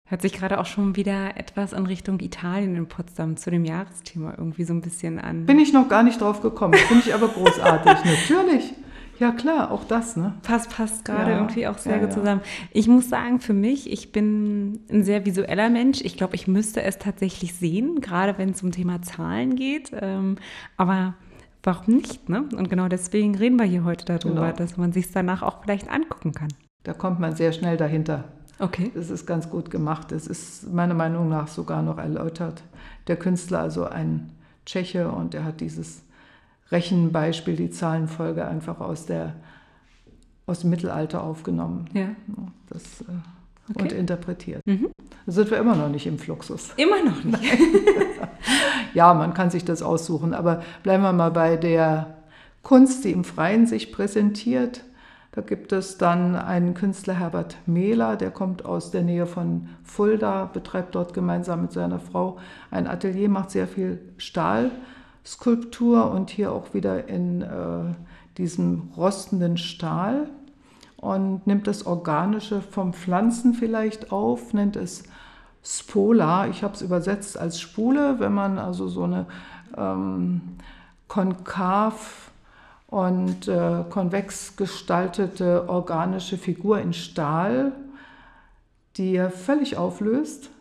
[0.06, 4.36] Hört sich gerade auch schon wieder etwas in Richtung Italien in Potsdam zu dem Jahresthema
[4.38, 5.46] irgendwie so ein bisschen an.
[5.46, 6.74] Bin ich noch gar nicht drauf gekommen.
[6.74, 7.94] Finde ich aber großartig.
[8.30, 8.74] Natürlich.
[9.20, 10.34] Ja, klar, auch das, ne?
[10.42, 12.42] Passt, passt gerade ja, irgendwie auch sehr ja, gut zusammen.
[12.72, 16.02] Ich muss sagen, für mich, ich bin ein sehr visueller Mensch.
[16.02, 19.92] Ich glaube, ich müsste es tatsächlich sehen, gerade wenn es um Thema Zahlen geht.
[20.02, 20.38] Ähm,
[20.76, 21.14] aber
[21.62, 22.44] warum nicht, ne?
[22.58, 24.58] Und genau deswegen reden wir hier heute darüber, genau.
[24.58, 26.50] dass man sich danach auch vielleicht angucken kann.
[26.84, 28.26] Da kommt man sehr schnell dahinter.
[28.60, 28.92] Okay.
[28.94, 30.12] Das ist ganz gut gemacht.
[30.12, 32.64] Es ist meiner Meinung nach sogar noch erläutert.
[33.08, 34.32] Der Künstler, also ein
[34.66, 36.04] Tscheche, und er hat dieses
[36.72, 39.36] Rechenbeispiel, die Zahlenfolge einfach aus, der,
[40.46, 41.90] aus dem Mittelalter aufgenommen.
[41.94, 42.10] Ja.
[42.70, 43.82] Das, äh, okay.
[43.82, 44.66] Und interpretiert.
[44.66, 44.90] Mhm.
[45.26, 46.74] Da sind wir immer noch nicht im Fluxus.
[46.78, 47.44] Immer noch nicht.
[48.94, 52.18] ja, man kann sich das aussuchen, aber bleiben wir mal bei der
[52.62, 54.84] Kunst, die im Freien sich präsentiert.
[55.34, 60.46] Da gibt es dann einen Künstler, Herbert Mehler, der kommt aus der Nähe von Fulda,
[60.46, 62.38] betreibt dort gemeinsam mit seiner Frau
[62.70, 64.70] ein Atelier, macht sehr viel Stahl.
[65.26, 67.96] Skulptur und hier auch wieder in äh,
[68.38, 70.30] diesem rostenden Stahl
[70.98, 75.04] und nimmt das Organische vom Pflanzen vielleicht auf, nennt es
[75.64, 76.48] Spola.
[76.48, 79.26] Ich habe es übersetzt als Spule, wenn man also so eine
[79.78, 80.42] ähm,
[81.08, 82.33] konkav
[82.94, 87.72] und äh, konvex gestaltete organische Figur in Stahl,
[88.98, 90.52] die er völlig auflöst.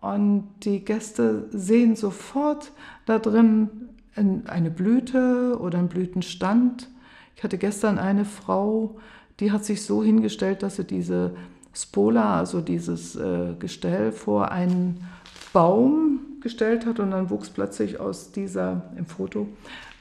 [0.00, 2.72] Und die Gäste sehen sofort
[3.06, 6.88] da drin eine Blüte oder einen Blütenstand.
[7.36, 8.96] Ich hatte gestern eine Frau,
[9.38, 11.36] die hat sich so hingestellt, dass sie diese
[11.72, 15.06] Spola, also dieses äh, Gestell, vor einen
[15.52, 16.11] Baum
[16.42, 19.48] gestellt hat und dann wuchs plötzlich aus dieser, im Foto,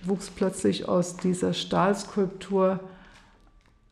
[0.03, 2.79] wuchs plötzlich aus dieser Stahlskulptur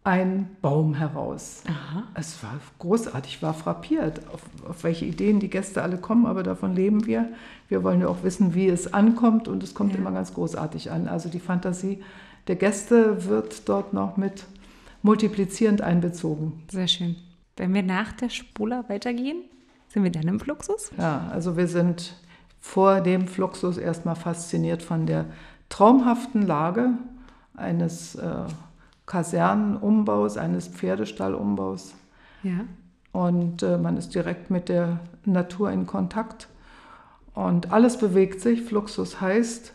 [0.03, 1.63] ein Baum heraus.
[1.67, 2.03] Aha.
[2.15, 6.41] Es war großartig, ich war frappiert, auf, auf, welche Ideen die Gäste alle kommen, aber
[6.41, 7.29] davon leben wir.
[7.67, 9.99] Wir wollen ja auch wissen, wie es ankommt und es kommt ja.
[9.99, 11.07] immer ganz großartig an.
[11.07, 12.01] Also die Fantasie
[12.47, 14.45] der Gäste wird dort noch mit
[15.03, 16.63] multiplizierend einbezogen.
[16.71, 17.15] Sehr schön.
[17.57, 19.43] Wenn wir nach der Spula weitergehen,
[19.89, 20.91] sind wir dann im Fluxus?
[20.97, 22.15] Ja, also wir sind
[22.59, 25.25] vor dem Fluxus erstmal fasziniert von der
[25.69, 26.91] traumhaften Lage
[27.55, 28.43] eines äh,
[29.05, 31.93] Kasernenumbaus, eines Pferdestallumbaus.
[32.43, 32.65] Ja.
[33.11, 36.47] Und äh, man ist direkt mit der Natur in Kontakt.
[37.33, 38.61] Und alles bewegt sich.
[38.61, 39.73] Fluxus heißt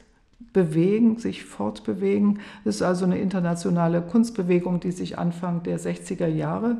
[0.52, 2.40] bewegen, sich fortbewegen.
[2.64, 6.76] Es ist also eine internationale Kunstbewegung, die sich Anfang der 60er Jahre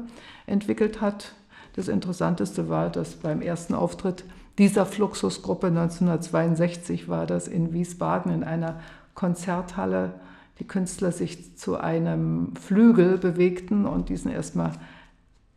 [0.47, 1.33] entwickelt hat.
[1.75, 4.25] Das Interessanteste war, dass beim ersten Auftritt
[4.59, 8.81] dieser Fluxusgruppe 1962 war das in Wiesbaden in einer
[9.15, 10.15] Konzerthalle
[10.59, 14.73] die Künstler sich zu einem Flügel bewegten und diesen erstmal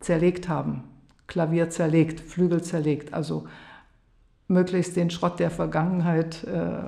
[0.00, 0.84] zerlegt haben.
[1.26, 3.46] Klavier zerlegt, Flügel zerlegt, also
[4.48, 6.80] möglichst den Schrott der Vergangenheit äh,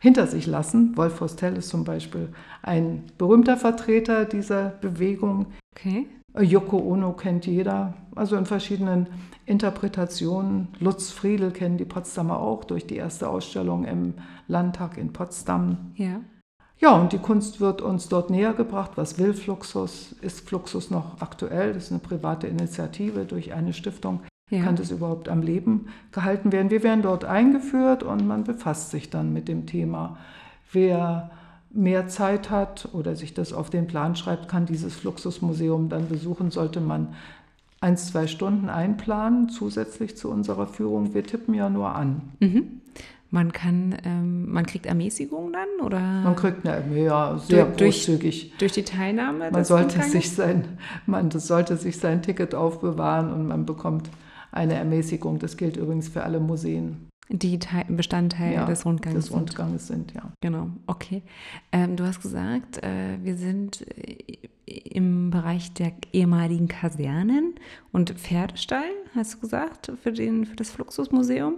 [0.00, 0.96] hinter sich lassen.
[0.96, 2.30] Wolf Hostel ist zum Beispiel
[2.62, 5.46] ein berühmter Vertreter dieser Bewegung.
[5.76, 6.08] Okay.
[6.40, 9.08] Yoko Ono kennt jeder, also in verschiedenen
[9.46, 10.68] Interpretationen.
[10.78, 14.14] Lutz Friedel kennen die Potsdamer auch durch die erste Ausstellung im
[14.46, 15.92] Landtag in Potsdam.
[15.94, 16.20] Ja.
[16.80, 18.92] Ja, und die Kunst wird uns dort näher gebracht.
[18.94, 20.12] Was will Fluxus?
[20.20, 21.72] Ist Fluxus noch aktuell?
[21.72, 24.20] Das ist eine private Initiative durch eine Stiftung.
[24.50, 24.62] Ja.
[24.62, 26.70] Kann das überhaupt am Leben gehalten werden?
[26.70, 30.18] Wir werden dort eingeführt und man befasst sich dann mit dem Thema.
[30.72, 31.30] Wer
[31.70, 36.50] mehr Zeit hat oder sich das auf den Plan schreibt, kann dieses Fluxusmuseum dann besuchen.
[36.50, 37.14] Sollte man
[37.80, 41.14] ein, zwei Stunden einplanen, zusätzlich zu unserer Führung.
[41.14, 42.22] Wir tippen ja nur an.
[42.40, 42.80] Mhm.
[43.30, 46.00] Man kann, ähm, man kriegt Ermäßigung dann oder?
[46.00, 48.54] Man kriegt eine, ja, sehr durch, großzügig.
[48.58, 49.50] Durch die Teilnahme?
[49.50, 50.64] Man sollte sich sein,
[51.04, 54.08] man sollte sich sein Ticket aufbewahren und man bekommt
[54.50, 55.38] eine Ermäßigung.
[55.38, 57.08] Das gilt übrigens für alle Museen.
[57.30, 60.14] Die Teil, Bestandteile ja, des Rundgangs, des Rundgangs sind.
[60.14, 60.32] ja.
[60.40, 61.22] Genau, okay.
[61.72, 67.54] Ähm, du hast gesagt, äh, wir sind äh, im Bereich der ehemaligen Kasernen
[67.92, 71.56] und Pferdestall, hast du gesagt, für, den, für das Fluxusmuseum.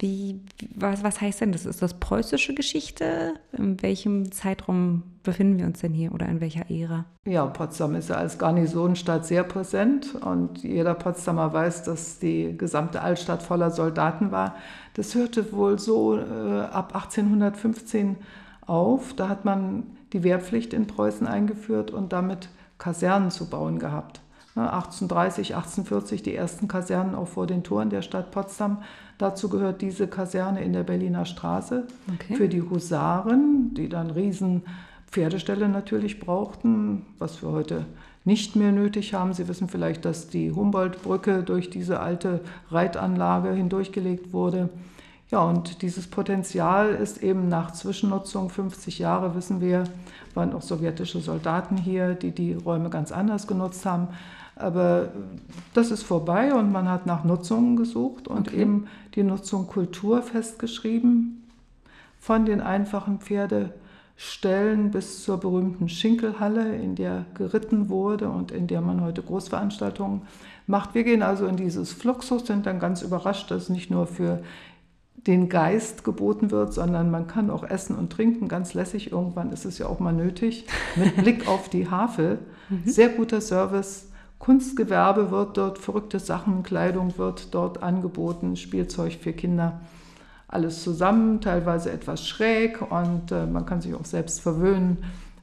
[0.00, 0.40] Wie,
[0.76, 1.66] was, was heißt denn das?
[1.66, 3.34] Ist das preußische Geschichte?
[3.52, 7.04] In welchem Zeitraum befinden wir uns denn hier oder in welcher Ära?
[7.26, 13.02] Ja, Potsdam ist ja als Garnisonstadt sehr präsent und jeder Potsdamer weiß, dass die gesamte
[13.02, 14.54] Altstadt voller Soldaten war.
[14.94, 18.16] Das hörte wohl so äh, ab 1815
[18.66, 19.14] auf.
[19.14, 19.82] Da hat man
[20.12, 24.20] die Wehrpflicht in Preußen eingeführt und damit Kasernen zu bauen gehabt.
[24.66, 28.78] 1830, 1840 die ersten Kasernen auch vor den Toren der Stadt Potsdam.
[29.18, 32.34] Dazu gehört diese Kaserne in der Berliner Straße okay.
[32.34, 34.62] für die Husaren, die dann riesen
[35.10, 37.86] Pferdeställe natürlich brauchten, was wir heute
[38.24, 39.32] nicht mehr nötig haben.
[39.32, 42.40] Sie wissen vielleicht, dass die Humboldtbrücke durch diese alte
[42.70, 44.68] Reitanlage hindurchgelegt wurde.
[45.30, 49.84] Ja, und dieses Potenzial ist eben nach Zwischennutzung, 50 Jahre wissen wir,
[50.34, 54.08] waren auch sowjetische Soldaten hier, die die Räume ganz anders genutzt haben.
[54.58, 55.12] Aber
[55.72, 58.62] das ist vorbei und man hat nach Nutzungen gesucht und okay.
[58.62, 61.48] eben die Nutzung Kultur festgeschrieben.
[62.18, 68.80] Von den einfachen Pferdeställen bis zur berühmten Schinkelhalle, in der geritten wurde und in der
[68.80, 70.22] man heute Großveranstaltungen
[70.66, 70.94] macht.
[70.94, 74.42] Wir gehen also in dieses Fluxus, sind dann ganz überrascht, dass nicht nur für
[75.28, 79.12] den Geist geboten wird, sondern man kann auch essen und trinken, ganz lässig.
[79.12, 80.66] Irgendwann ist es ja auch mal nötig,
[80.96, 82.38] mit Blick auf die Havel.
[82.68, 82.82] Mhm.
[82.86, 84.07] Sehr guter Service
[84.38, 89.80] Kunstgewerbe wird dort, verrückte Sachen, Kleidung wird dort angeboten, Spielzeug für Kinder.
[90.46, 94.98] Alles zusammen, teilweise etwas schräg und äh, man kann sich auch selbst verwöhnen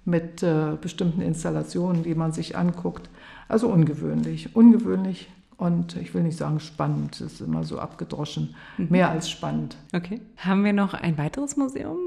[0.05, 3.09] mit äh, bestimmten Installationen, die man sich anguckt.
[3.47, 8.87] Also ungewöhnlich, ungewöhnlich und ich will nicht sagen spannend, das ist immer so abgedroschen, mhm.
[8.89, 9.77] mehr als spannend.
[9.93, 10.21] Okay.
[10.37, 11.97] Haben wir noch ein weiteres Museum?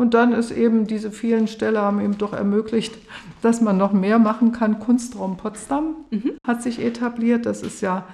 [0.00, 2.96] Und dann ist eben diese vielen Ställe haben eben doch ermöglicht,
[3.42, 4.78] dass man noch mehr machen kann.
[4.78, 6.38] Kunstraum Potsdam mhm.
[6.42, 7.44] hat sich etabliert.
[7.44, 8.06] Das ist ja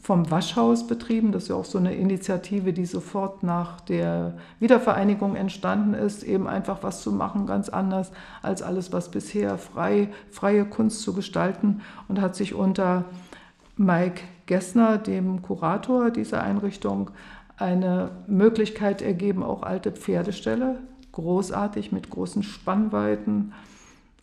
[0.00, 1.30] vom Waschhaus betrieben.
[1.30, 6.48] Das ist ja auch so eine Initiative, die sofort nach der Wiedervereinigung entstanden ist, eben
[6.48, 8.10] einfach was zu machen, ganz anders
[8.40, 13.04] als alles, was bisher frei, freie Kunst zu gestalten und hat sich unter
[13.76, 17.10] Mike Gessner, dem Kurator dieser Einrichtung,
[17.58, 20.78] eine Möglichkeit ergeben, auch alte Pferdeställe
[21.18, 23.52] großartig mit großen Spannweiten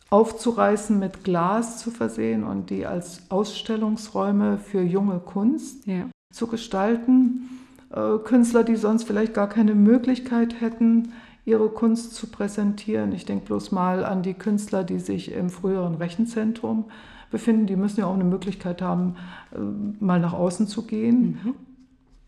[0.09, 6.05] aufzureißen, mit Glas zu versehen und die als Ausstellungsräume für junge Kunst ja.
[6.31, 7.49] zu gestalten.
[7.91, 11.11] Äh, Künstler, die sonst vielleicht gar keine Möglichkeit hätten,
[11.43, 13.11] ihre Kunst zu präsentieren.
[13.11, 16.85] Ich denke bloß mal an die Künstler, die sich im früheren Rechenzentrum
[17.29, 17.67] befinden.
[17.67, 19.15] Die müssen ja auch eine Möglichkeit haben,
[19.53, 19.59] äh,
[19.99, 21.39] mal nach außen zu gehen.
[21.43, 21.55] Mhm.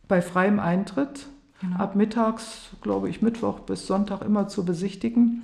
[0.09, 1.27] Bei freiem Eintritt
[1.61, 1.77] Genau.
[1.77, 5.43] Ab mittags, glaube ich, Mittwoch bis Sonntag immer zu besichtigen.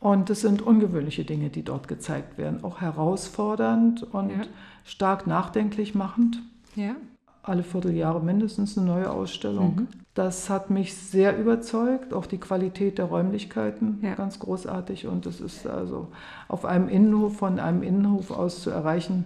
[0.00, 4.42] Und es sind ungewöhnliche Dinge, die dort gezeigt werden, auch herausfordernd und ja.
[4.84, 6.42] stark nachdenklich machend.
[6.74, 6.96] Ja.
[7.44, 9.76] Alle Vierteljahre mindestens eine neue Ausstellung.
[9.76, 9.88] Mhm.
[10.14, 14.14] Das hat mich sehr überzeugt, auch die Qualität der Räumlichkeiten, ja.
[14.14, 15.06] ganz großartig.
[15.06, 16.08] Und es ist also
[16.48, 19.24] auf einem Innenhof, von einem Innenhof aus zu erreichen,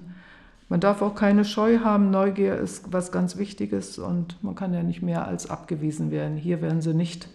[0.69, 2.11] man darf auch keine Scheu haben.
[2.11, 6.37] Neugier ist was ganz Wichtiges und man kann ja nicht mehr als abgewiesen werden.
[6.37, 7.29] Hier werden sie nicht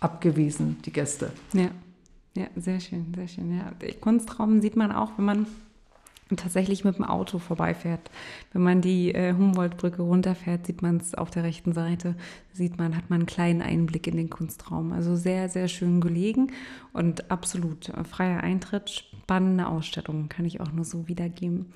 [0.00, 1.32] abgewiesen, die Gäste.
[1.52, 1.68] Ja,
[2.36, 3.56] ja sehr schön, sehr schön.
[3.56, 3.70] Ja.
[4.00, 5.46] Kunstraum sieht man auch, wenn man
[6.36, 8.10] tatsächlich mit dem Auto vorbeifährt.
[8.52, 12.14] Wenn man die äh, Humboldtbrücke runterfährt, sieht man es auf der rechten Seite,
[12.52, 14.92] sieht man, hat man einen kleinen Einblick in den Kunstraum.
[14.92, 16.52] Also sehr, sehr schön gelegen
[16.92, 21.72] und absolut äh, freier Eintritt, spannende Ausstattung, kann ich auch nur so wiedergeben.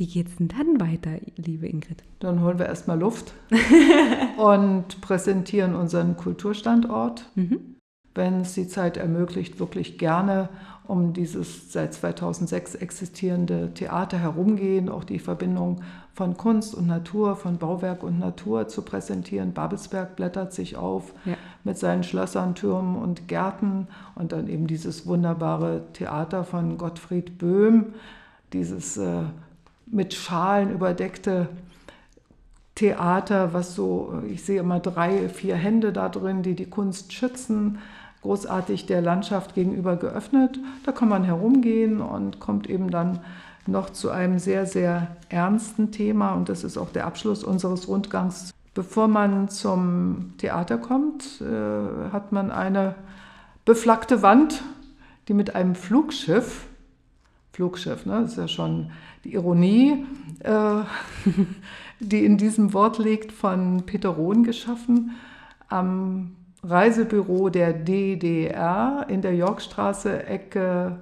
[0.00, 2.02] Wie geht's denn dann weiter, liebe Ingrid?
[2.20, 3.34] Dann holen wir erstmal Luft
[4.38, 7.28] und präsentieren unseren Kulturstandort.
[7.34, 7.76] Mhm.
[8.14, 10.48] Wenn es die Zeit ermöglicht, wirklich gerne
[10.84, 15.82] um dieses seit 2006 existierende Theater herumgehen, auch die Verbindung
[16.14, 19.52] von Kunst und Natur, von Bauwerk und Natur zu präsentieren.
[19.52, 21.34] Babelsberg blättert sich auf ja.
[21.62, 27.92] mit seinen Schlössern, Türmen und Gärten und dann eben dieses wunderbare Theater von Gottfried Böhm,
[28.54, 29.24] dieses äh,
[29.90, 31.48] mit Schalen überdeckte
[32.74, 37.78] Theater, was so, ich sehe immer drei, vier Hände da drin, die die Kunst schützen,
[38.22, 40.58] großartig der Landschaft gegenüber geöffnet.
[40.84, 43.20] Da kann man herumgehen und kommt eben dann
[43.66, 48.52] noch zu einem sehr, sehr ernsten Thema und das ist auch der Abschluss unseres Rundgangs.
[48.72, 52.94] Bevor man zum Theater kommt, äh, hat man eine
[53.64, 54.62] beflaggte Wand,
[55.28, 56.66] die mit einem Flugschiff,
[57.60, 58.90] Flugschiff, ne, das ist ja schon
[59.22, 60.06] die Ironie,
[60.38, 60.80] äh,
[62.00, 65.10] die in diesem Wort liegt, von Peter Rohn geschaffen,
[65.68, 71.00] am Reisebüro der DDR in der Yorkstraße, Ecke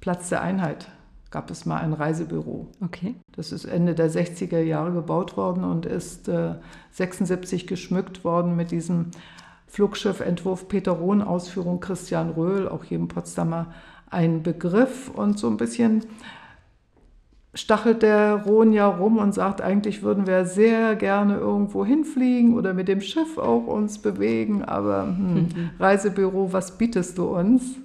[0.00, 0.88] Platz der Einheit.
[1.30, 2.68] gab es mal ein Reisebüro.
[2.80, 3.16] Okay.
[3.32, 6.54] Das ist Ende der 60er Jahre gebaut worden und ist äh,
[6.92, 9.10] 76 geschmückt worden mit diesem
[9.66, 13.74] Flugschiffentwurf Peter Rohn, Ausführung Christian Röhl, auch jedem Potsdamer
[14.10, 16.04] ein Begriff und so ein bisschen
[17.54, 22.74] stachelt der Rohn ja rum und sagt, eigentlich würden wir sehr gerne irgendwo hinfliegen oder
[22.74, 25.48] mit dem Schiff auch uns bewegen, aber hm.
[25.78, 27.76] Reisebüro, was bietest du uns?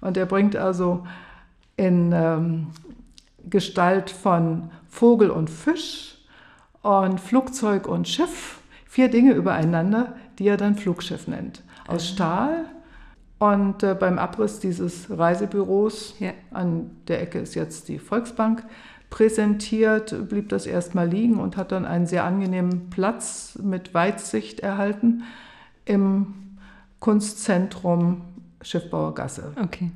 [0.00, 1.06] Und er bringt also
[1.76, 2.66] in ähm,
[3.48, 6.18] Gestalt von Vogel und Fisch
[6.82, 11.62] und Flugzeug und Schiff vier Dinge übereinander, die er dann Flugschiff nennt.
[11.86, 12.14] Aus ah.
[12.14, 12.64] Stahl.
[13.40, 16.32] Und äh, beim Abriss dieses Reisebüros, ja.
[16.50, 18.62] an der Ecke ist jetzt die Volksbank,
[19.08, 25.22] präsentiert, blieb das erstmal liegen und hat dann einen sehr angenehmen Platz mit Weitsicht erhalten
[25.86, 26.34] im
[27.00, 28.20] Kunstzentrum
[28.60, 29.52] Schiffbauergasse.
[29.62, 29.90] Okay.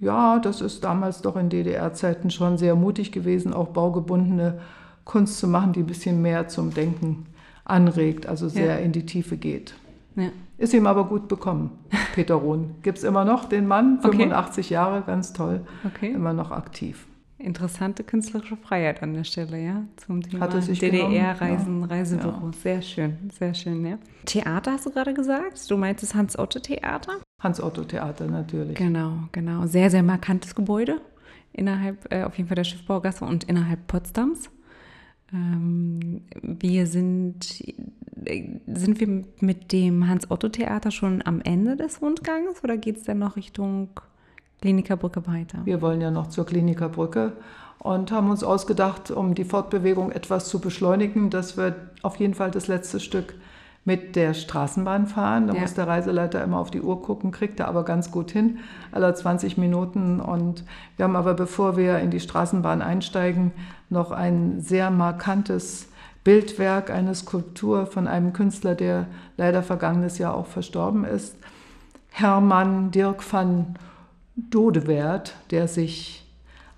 [0.00, 4.58] Ja, das ist damals doch in DDR-Zeiten schon sehr mutig gewesen, auch baugebundene
[5.04, 7.26] Kunst zu machen, die ein bisschen mehr zum Denken
[7.64, 8.84] anregt, also sehr ja.
[8.84, 9.74] in die Tiefe geht.
[10.16, 10.28] Ja.
[10.58, 11.78] Ist ihm aber gut bekommen,
[12.14, 12.76] Peter Rohn.
[12.82, 14.74] Gibt es immer noch den Mann, 85 okay.
[14.74, 16.10] Jahre, ganz toll, okay.
[16.10, 17.06] immer noch aktiv.
[17.38, 21.86] Interessante künstlerische Freiheit an der Stelle, ja, zum Thema DDR-Reisen, ja.
[21.86, 22.46] Reisebüro.
[22.46, 22.52] Ja.
[22.62, 23.98] Sehr schön, sehr schön, ja.
[24.24, 25.70] Theater hast du gerade gesagt?
[25.70, 27.20] Du meinst das Hans-Otto-Theater?
[27.42, 28.76] Hans-Otto-Theater, natürlich.
[28.76, 29.66] Genau, genau.
[29.66, 31.00] Sehr, sehr markantes Gebäude
[31.52, 34.50] innerhalb, äh, auf jeden Fall der Schiffbaugasse und innerhalb Potsdams.
[35.34, 42.98] Ähm, wir sind, sind wir mit dem Hans-Otto-Theater schon am Ende des Rundgangs oder geht
[42.98, 43.88] es dann noch Richtung
[44.60, 45.58] Klinikerbrücke weiter?
[45.64, 47.32] Wir wollen ja noch zur Klinikerbrücke
[47.80, 52.50] und haben uns ausgedacht, um die Fortbewegung etwas zu beschleunigen, dass wir auf jeden Fall
[52.50, 53.34] das letzte Stück
[53.84, 55.46] mit der Straßenbahn fahren.
[55.46, 55.60] Da ja.
[55.60, 58.58] muss der Reiseleiter immer auf die Uhr gucken, kriegt er aber ganz gut hin,
[58.92, 60.20] aller 20 Minuten.
[60.20, 60.64] Und
[60.96, 63.52] wir haben aber, bevor wir in die Straßenbahn einsteigen,
[63.90, 65.88] noch ein sehr markantes
[66.24, 71.36] Bildwerk, eine Skulptur von einem Künstler, der leider vergangenes Jahr auch verstorben ist.
[72.10, 73.74] Hermann Dirk van
[74.36, 76.23] Dodewert, der sich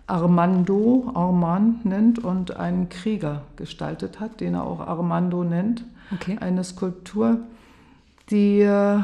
[0.06, 6.38] Armando, Armand nennt und einen Krieger gestaltet hat, den er auch Armando nennt okay.
[6.40, 7.40] eine Skulptur,
[8.30, 9.00] die äh,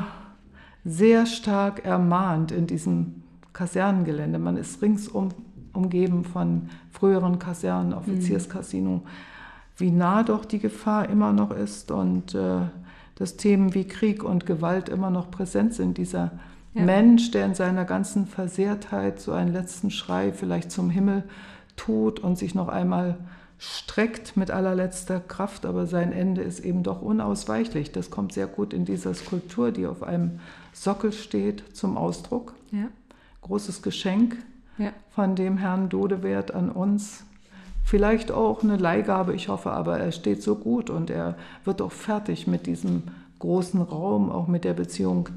[0.84, 4.38] sehr stark ermahnt in diesem Kasernengelände.
[4.38, 5.30] Man ist ringsum
[5.72, 9.02] umgeben von früheren Kasernen, Offizierscasino,
[9.76, 12.60] wie nah doch die Gefahr immer noch ist und äh,
[13.16, 15.98] dass Themen wie Krieg und Gewalt immer noch präsent sind.
[15.98, 16.32] Dieser
[16.74, 16.82] ja.
[16.82, 21.24] Mensch, der in seiner ganzen Versehrtheit so einen letzten Schrei vielleicht zum Himmel
[21.76, 23.18] tut und sich noch einmal
[23.58, 27.92] streckt mit allerletzter Kraft, aber sein Ende ist eben doch unausweichlich.
[27.92, 30.40] Das kommt sehr gut in dieser Skulptur, die auf einem
[30.72, 32.54] Sockel steht, zum Ausdruck.
[32.72, 32.88] Ja.
[33.42, 34.36] Großes Geschenk
[34.78, 34.92] ja.
[35.10, 37.24] von dem Herrn Dodewert an uns.
[37.84, 41.92] Vielleicht auch eine Leihgabe, ich hoffe, aber er steht so gut und er wird auch
[41.92, 43.04] fertig mit diesem
[43.38, 45.28] großen Raum, auch mit der Beziehung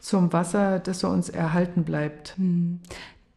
[0.00, 2.36] zum Wasser, dass er uns erhalten bleibt.
[2.36, 2.80] Hm.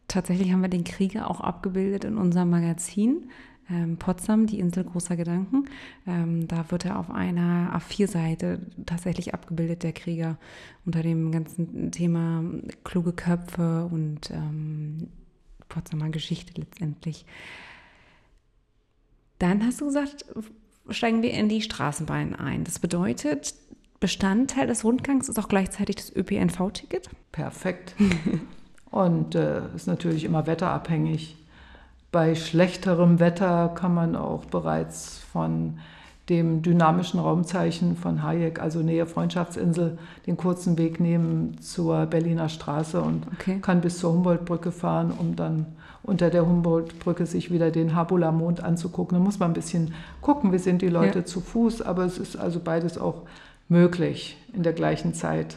[0.08, 3.30] Tatsächlich haben wir den Krieger auch abgebildet in unserem Magazin
[3.70, 5.64] ähm, Potsdam, die Insel großer Gedanken.
[6.06, 10.36] Ähm, da wird er auf einer A4-Seite tatsächlich abgebildet, der Krieger,
[10.84, 12.44] unter dem ganzen Thema
[12.84, 15.08] kluge Köpfe und ähm,
[15.68, 17.24] Potsdamer Geschichte letztendlich.
[19.38, 20.26] Dann hast du gesagt,
[20.90, 22.64] steigen wir in die Straßenbahn ein.
[22.64, 23.54] Das bedeutet,
[24.04, 27.08] Bestandteil des Rundgangs ist auch gleichzeitig das ÖPNV-Ticket?
[27.32, 27.94] Perfekt.
[28.90, 31.38] Und äh, ist natürlich immer wetterabhängig.
[32.12, 35.78] Bei schlechterem Wetter kann man auch bereits von
[36.28, 43.00] dem dynamischen Raumzeichen von Hayek, also Nähe Freundschaftsinsel, den kurzen Weg nehmen zur Berliner Straße
[43.00, 43.58] und okay.
[43.62, 45.64] kann bis zur Humboldtbrücke fahren, um dann
[46.02, 49.16] unter der Humboldtbrücke sich wieder den Habula-Mond anzugucken.
[49.16, 51.24] Da muss man ein bisschen gucken, wie sind die Leute ja.
[51.24, 53.22] zu Fuß, aber es ist also beides auch
[53.68, 55.56] möglich in der gleichen Zeit.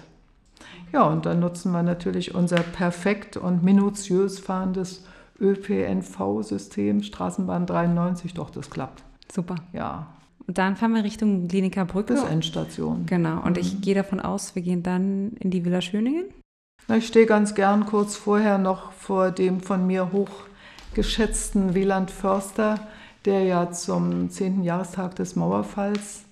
[0.94, 5.04] Ja, und dann nutzen wir natürlich unser perfekt und minutiös fahrendes
[5.40, 9.04] ÖPNV-System, Straßenbahn 93, doch, das klappt.
[9.32, 9.56] Super.
[9.74, 10.08] Ja.
[10.48, 12.14] Und dann fahren wir Richtung Kliniker Brücke.
[12.14, 13.06] Das ist Endstation.
[13.06, 13.44] Genau.
[13.44, 13.62] Und mhm.
[13.62, 16.26] ich gehe davon aus, wir gehen dann in die Villa Schöningen.
[16.88, 22.80] Na, ich stehe ganz gern kurz vorher noch vor dem von mir hochgeschätzten Wieland Förster,
[23.26, 24.64] der ja zum 10.
[24.64, 26.27] Jahrestag des Mauerfalls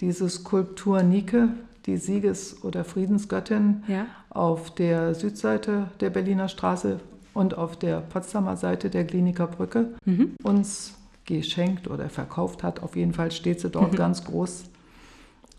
[0.00, 1.48] diese Skulptur Nike,
[1.86, 4.06] die Sieges- oder Friedensgöttin, ja.
[4.30, 7.00] auf der Südseite der Berliner Straße
[7.34, 10.36] und auf der Potsdamer Seite der Kliniker Brücke mhm.
[10.42, 10.94] uns
[11.26, 12.82] geschenkt oder verkauft hat.
[12.82, 13.96] Auf jeden Fall steht sie dort mhm.
[13.96, 14.64] ganz groß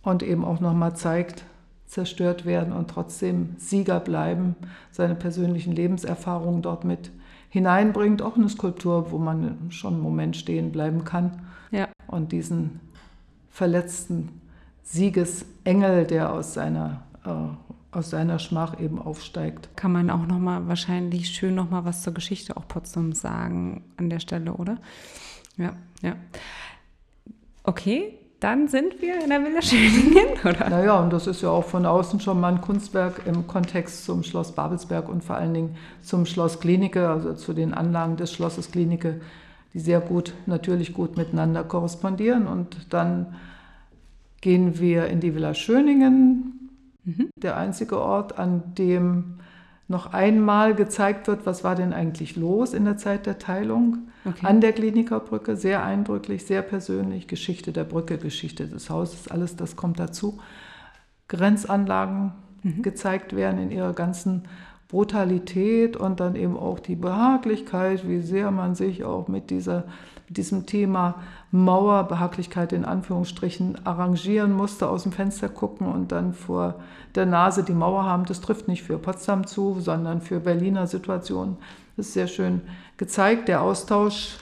[0.03, 1.43] und eben auch nochmal zeigt,
[1.85, 4.55] zerstört werden und trotzdem Sieger bleiben,
[4.91, 7.11] seine persönlichen Lebenserfahrungen dort mit
[7.49, 8.21] hineinbringt.
[8.21, 11.87] Auch eine Skulptur, wo man schon einen Moment stehen bleiben kann Ja.
[12.07, 12.79] und diesen
[13.55, 14.41] verletzten
[14.83, 19.69] Siegesengel, der aus seiner, äh, aus seiner Schmach eben aufsteigt.
[19.77, 24.19] Kann man auch nochmal wahrscheinlich schön nochmal was zur Geschichte auch Potsdams sagen an der
[24.19, 24.77] Stelle, oder?
[25.55, 26.17] Ja, ja.
[27.63, 30.69] Okay, dann sind wir in der Villa Schöningen, oder?
[30.69, 34.23] Naja, und das ist ja auch von außen schon mal ein Kunstwerk im Kontext zum
[34.23, 38.69] Schloss Babelsberg und vor allen Dingen zum Schloss Klinike, also zu den Anlagen des Schlosses
[38.69, 39.21] Klinike,
[39.75, 42.47] die sehr gut, natürlich gut miteinander korrespondieren.
[42.47, 43.35] Und dann
[44.41, 46.69] gehen wir in die Villa Schöningen,
[47.03, 47.29] Mhm.
[47.35, 49.35] der einzige Ort, an dem
[49.87, 54.43] noch einmal gezeigt wird, was war denn eigentlich los in der Zeit der Teilung Okay.
[54.47, 55.55] an der Klinikerbrücke.
[55.55, 57.27] Sehr eindrücklich, sehr persönlich.
[57.27, 60.39] Geschichte der Brücke, Geschichte des Hauses, alles das kommt dazu.
[61.27, 62.31] Grenzanlagen
[62.81, 64.43] gezeigt werden in ihrer ganzen
[64.95, 69.83] Brutalität und dann eben auch die Behaglichkeit, wie sehr man sich auch mit, dieser,
[70.29, 71.15] diesem Thema
[71.51, 76.75] Mauer, Behaglichkeit in Anführungsstrichen, arrangieren musste, aus dem Fenster gucken und dann vor
[77.13, 78.23] der Nase die Mauer haben.
[78.23, 81.57] Das trifft nicht für Potsdam zu, sondern für Berliner Situationen.
[81.97, 82.61] Das ist sehr schön
[82.95, 83.49] gezeigt.
[83.49, 84.37] Der Austausch,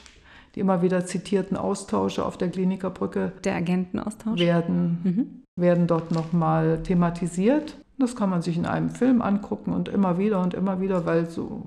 [0.54, 4.40] die immer wieder zitierten Austausche auf der Klinikerbrücke Der Agentenaustausch.
[4.40, 5.44] werden, Mhm.
[5.60, 7.76] werden dort nochmal thematisiert.
[7.98, 11.30] Das kann man sich in einem Film angucken und immer wieder und immer wieder, weil
[11.30, 11.64] so,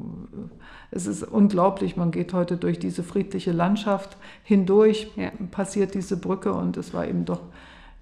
[0.90, 5.30] es ist unglaublich, man geht heute durch diese friedliche Landschaft hindurch, Ja.
[5.50, 7.40] passiert diese Brücke und es war eben doch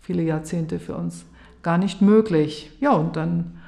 [0.00, 1.26] viele Jahrzehnte für uns
[1.62, 2.70] gar nicht möglich.
[2.80, 3.58] Ja, und dann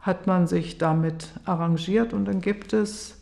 [0.00, 3.18] hat man sich damit arrangiert und dann gibt es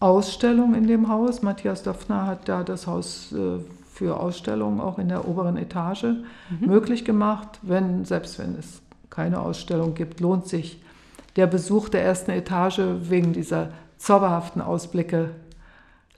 [0.00, 1.42] Ausstellungen in dem Haus.
[1.42, 3.58] Matthias Döpfner hat da das Haus äh,
[3.92, 6.06] für Ausstellungen auch in der oberen Etage
[6.60, 7.58] möglich gemacht.
[7.62, 8.82] Wenn, selbst wenn es
[9.16, 10.80] keine Ausstellung gibt, lohnt sich
[11.36, 15.30] der Besuch der ersten Etage wegen dieser zauberhaften Ausblicke.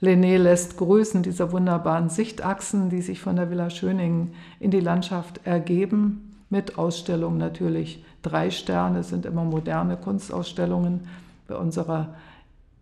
[0.01, 5.41] Lené lässt grüßen, dieser wunderbaren Sichtachsen, die sich von der Villa Schöningen in die Landschaft
[5.45, 6.35] ergeben.
[6.49, 8.03] Mit Ausstellungen natürlich.
[8.21, 11.07] Drei Sterne sind immer moderne Kunstausstellungen.
[11.47, 12.15] Bei unserer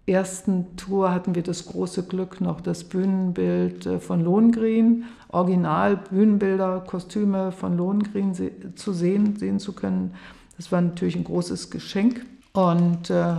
[0.08, 6.84] ersten Tour hatten wir das große Glück, noch das Bühnenbild äh, von Lohengrin, Original Bühnenbilder,
[6.88, 8.34] Kostüme von Lohengrin
[8.76, 10.14] zu sehen, sehen zu können.
[10.56, 12.26] Das war natürlich ein großes Geschenk.
[12.54, 13.36] Und äh,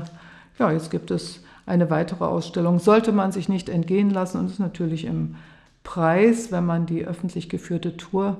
[0.59, 2.79] ja, jetzt gibt es eine weitere Ausstellung.
[2.79, 5.37] Sollte man sich nicht entgehen lassen und ist natürlich im
[5.83, 8.37] Preis, wenn man die öffentlich geführte Tour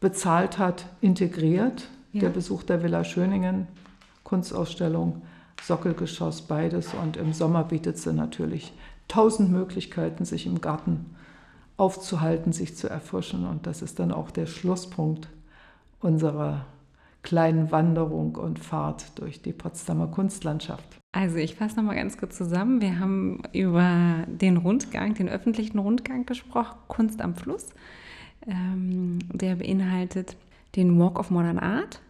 [0.00, 1.88] bezahlt hat, integriert.
[2.12, 2.22] Ja.
[2.22, 3.68] Der Besuch der Villa Schöningen,
[4.24, 5.22] Kunstausstellung,
[5.66, 6.92] Sockelgeschoss, beides.
[6.94, 8.72] Und im Sommer bietet sie natürlich
[9.08, 11.14] tausend Möglichkeiten, sich im Garten
[11.76, 13.46] aufzuhalten, sich zu erforschen.
[13.46, 15.28] Und das ist dann auch der Schlusspunkt
[16.00, 16.66] unserer
[17.22, 20.84] kleinen Wanderung und Fahrt durch die Potsdamer Kunstlandschaft.
[21.12, 22.82] Also ich fasse nochmal ganz kurz zusammen.
[22.82, 27.70] Wir haben über den Rundgang, den öffentlichen Rundgang gesprochen, Kunst am Fluss.
[28.46, 30.36] Ähm, der beinhaltet
[30.76, 32.02] den Walk of Modern Art,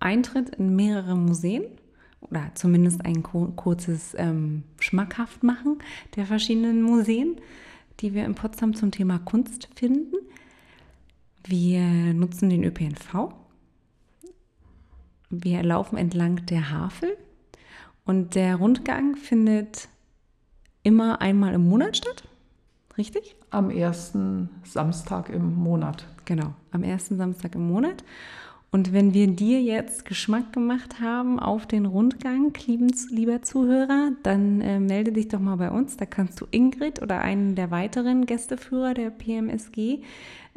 [0.00, 1.64] Eintritt in mehrere Museen
[2.20, 5.78] oder zumindest ein ku- kurzes ähm, Schmackhaft machen
[6.16, 7.36] der verschiedenen Museen,
[8.00, 10.14] die wir in Potsdam zum Thema Kunst finden.
[11.46, 11.82] Wir
[12.14, 13.32] nutzen den ÖPNV.
[15.30, 17.16] Wir laufen entlang der Havel
[18.04, 19.88] und der Rundgang findet
[20.82, 22.26] immer einmal im Monat statt.
[22.96, 23.36] Richtig?
[23.50, 26.06] Am ersten Samstag im Monat.
[26.24, 28.02] Genau, am ersten Samstag im Monat.
[28.70, 32.52] Und wenn wir dir jetzt Geschmack gemacht haben auf den Rundgang,
[33.10, 35.96] lieber Zuhörer, dann äh, melde dich doch mal bei uns.
[35.96, 40.02] Da kannst du Ingrid oder einen der weiteren Gästeführer der PMSG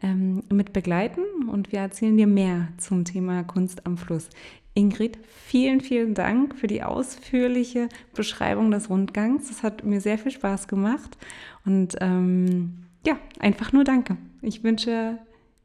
[0.02, 4.28] ähm, mit begleiten und wir erzählen dir mehr zum Thema Kunst am Fluss.
[4.74, 9.48] Ingrid, vielen, vielen Dank für die ausführliche Beschreibung des Rundgangs.
[9.48, 11.18] Das hat mir sehr viel Spaß gemacht.
[11.66, 12.74] Und ähm,
[13.06, 14.18] ja, einfach nur danke.
[14.42, 15.18] Ich wünsche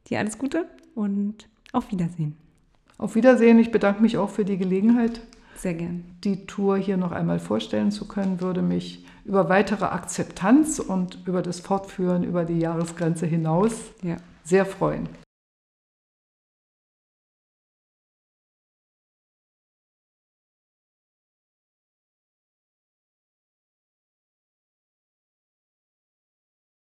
[0.09, 2.35] dir alles Gute und auf Wiedersehen.
[2.97, 3.59] Auf Wiedersehen.
[3.59, 5.21] Ich bedanke mich auch für die Gelegenheit,
[5.55, 6.03] Sehr gern.
[6.23, 8.41] die Tour hier noch einmal vorstellen zu können.
[8.41, 14.17] Würde mich über weitere Akzeptanz und über das Fortführen über die Jahresgrenze hinaus Ja.
[14.43, 15.09] sehr freuen.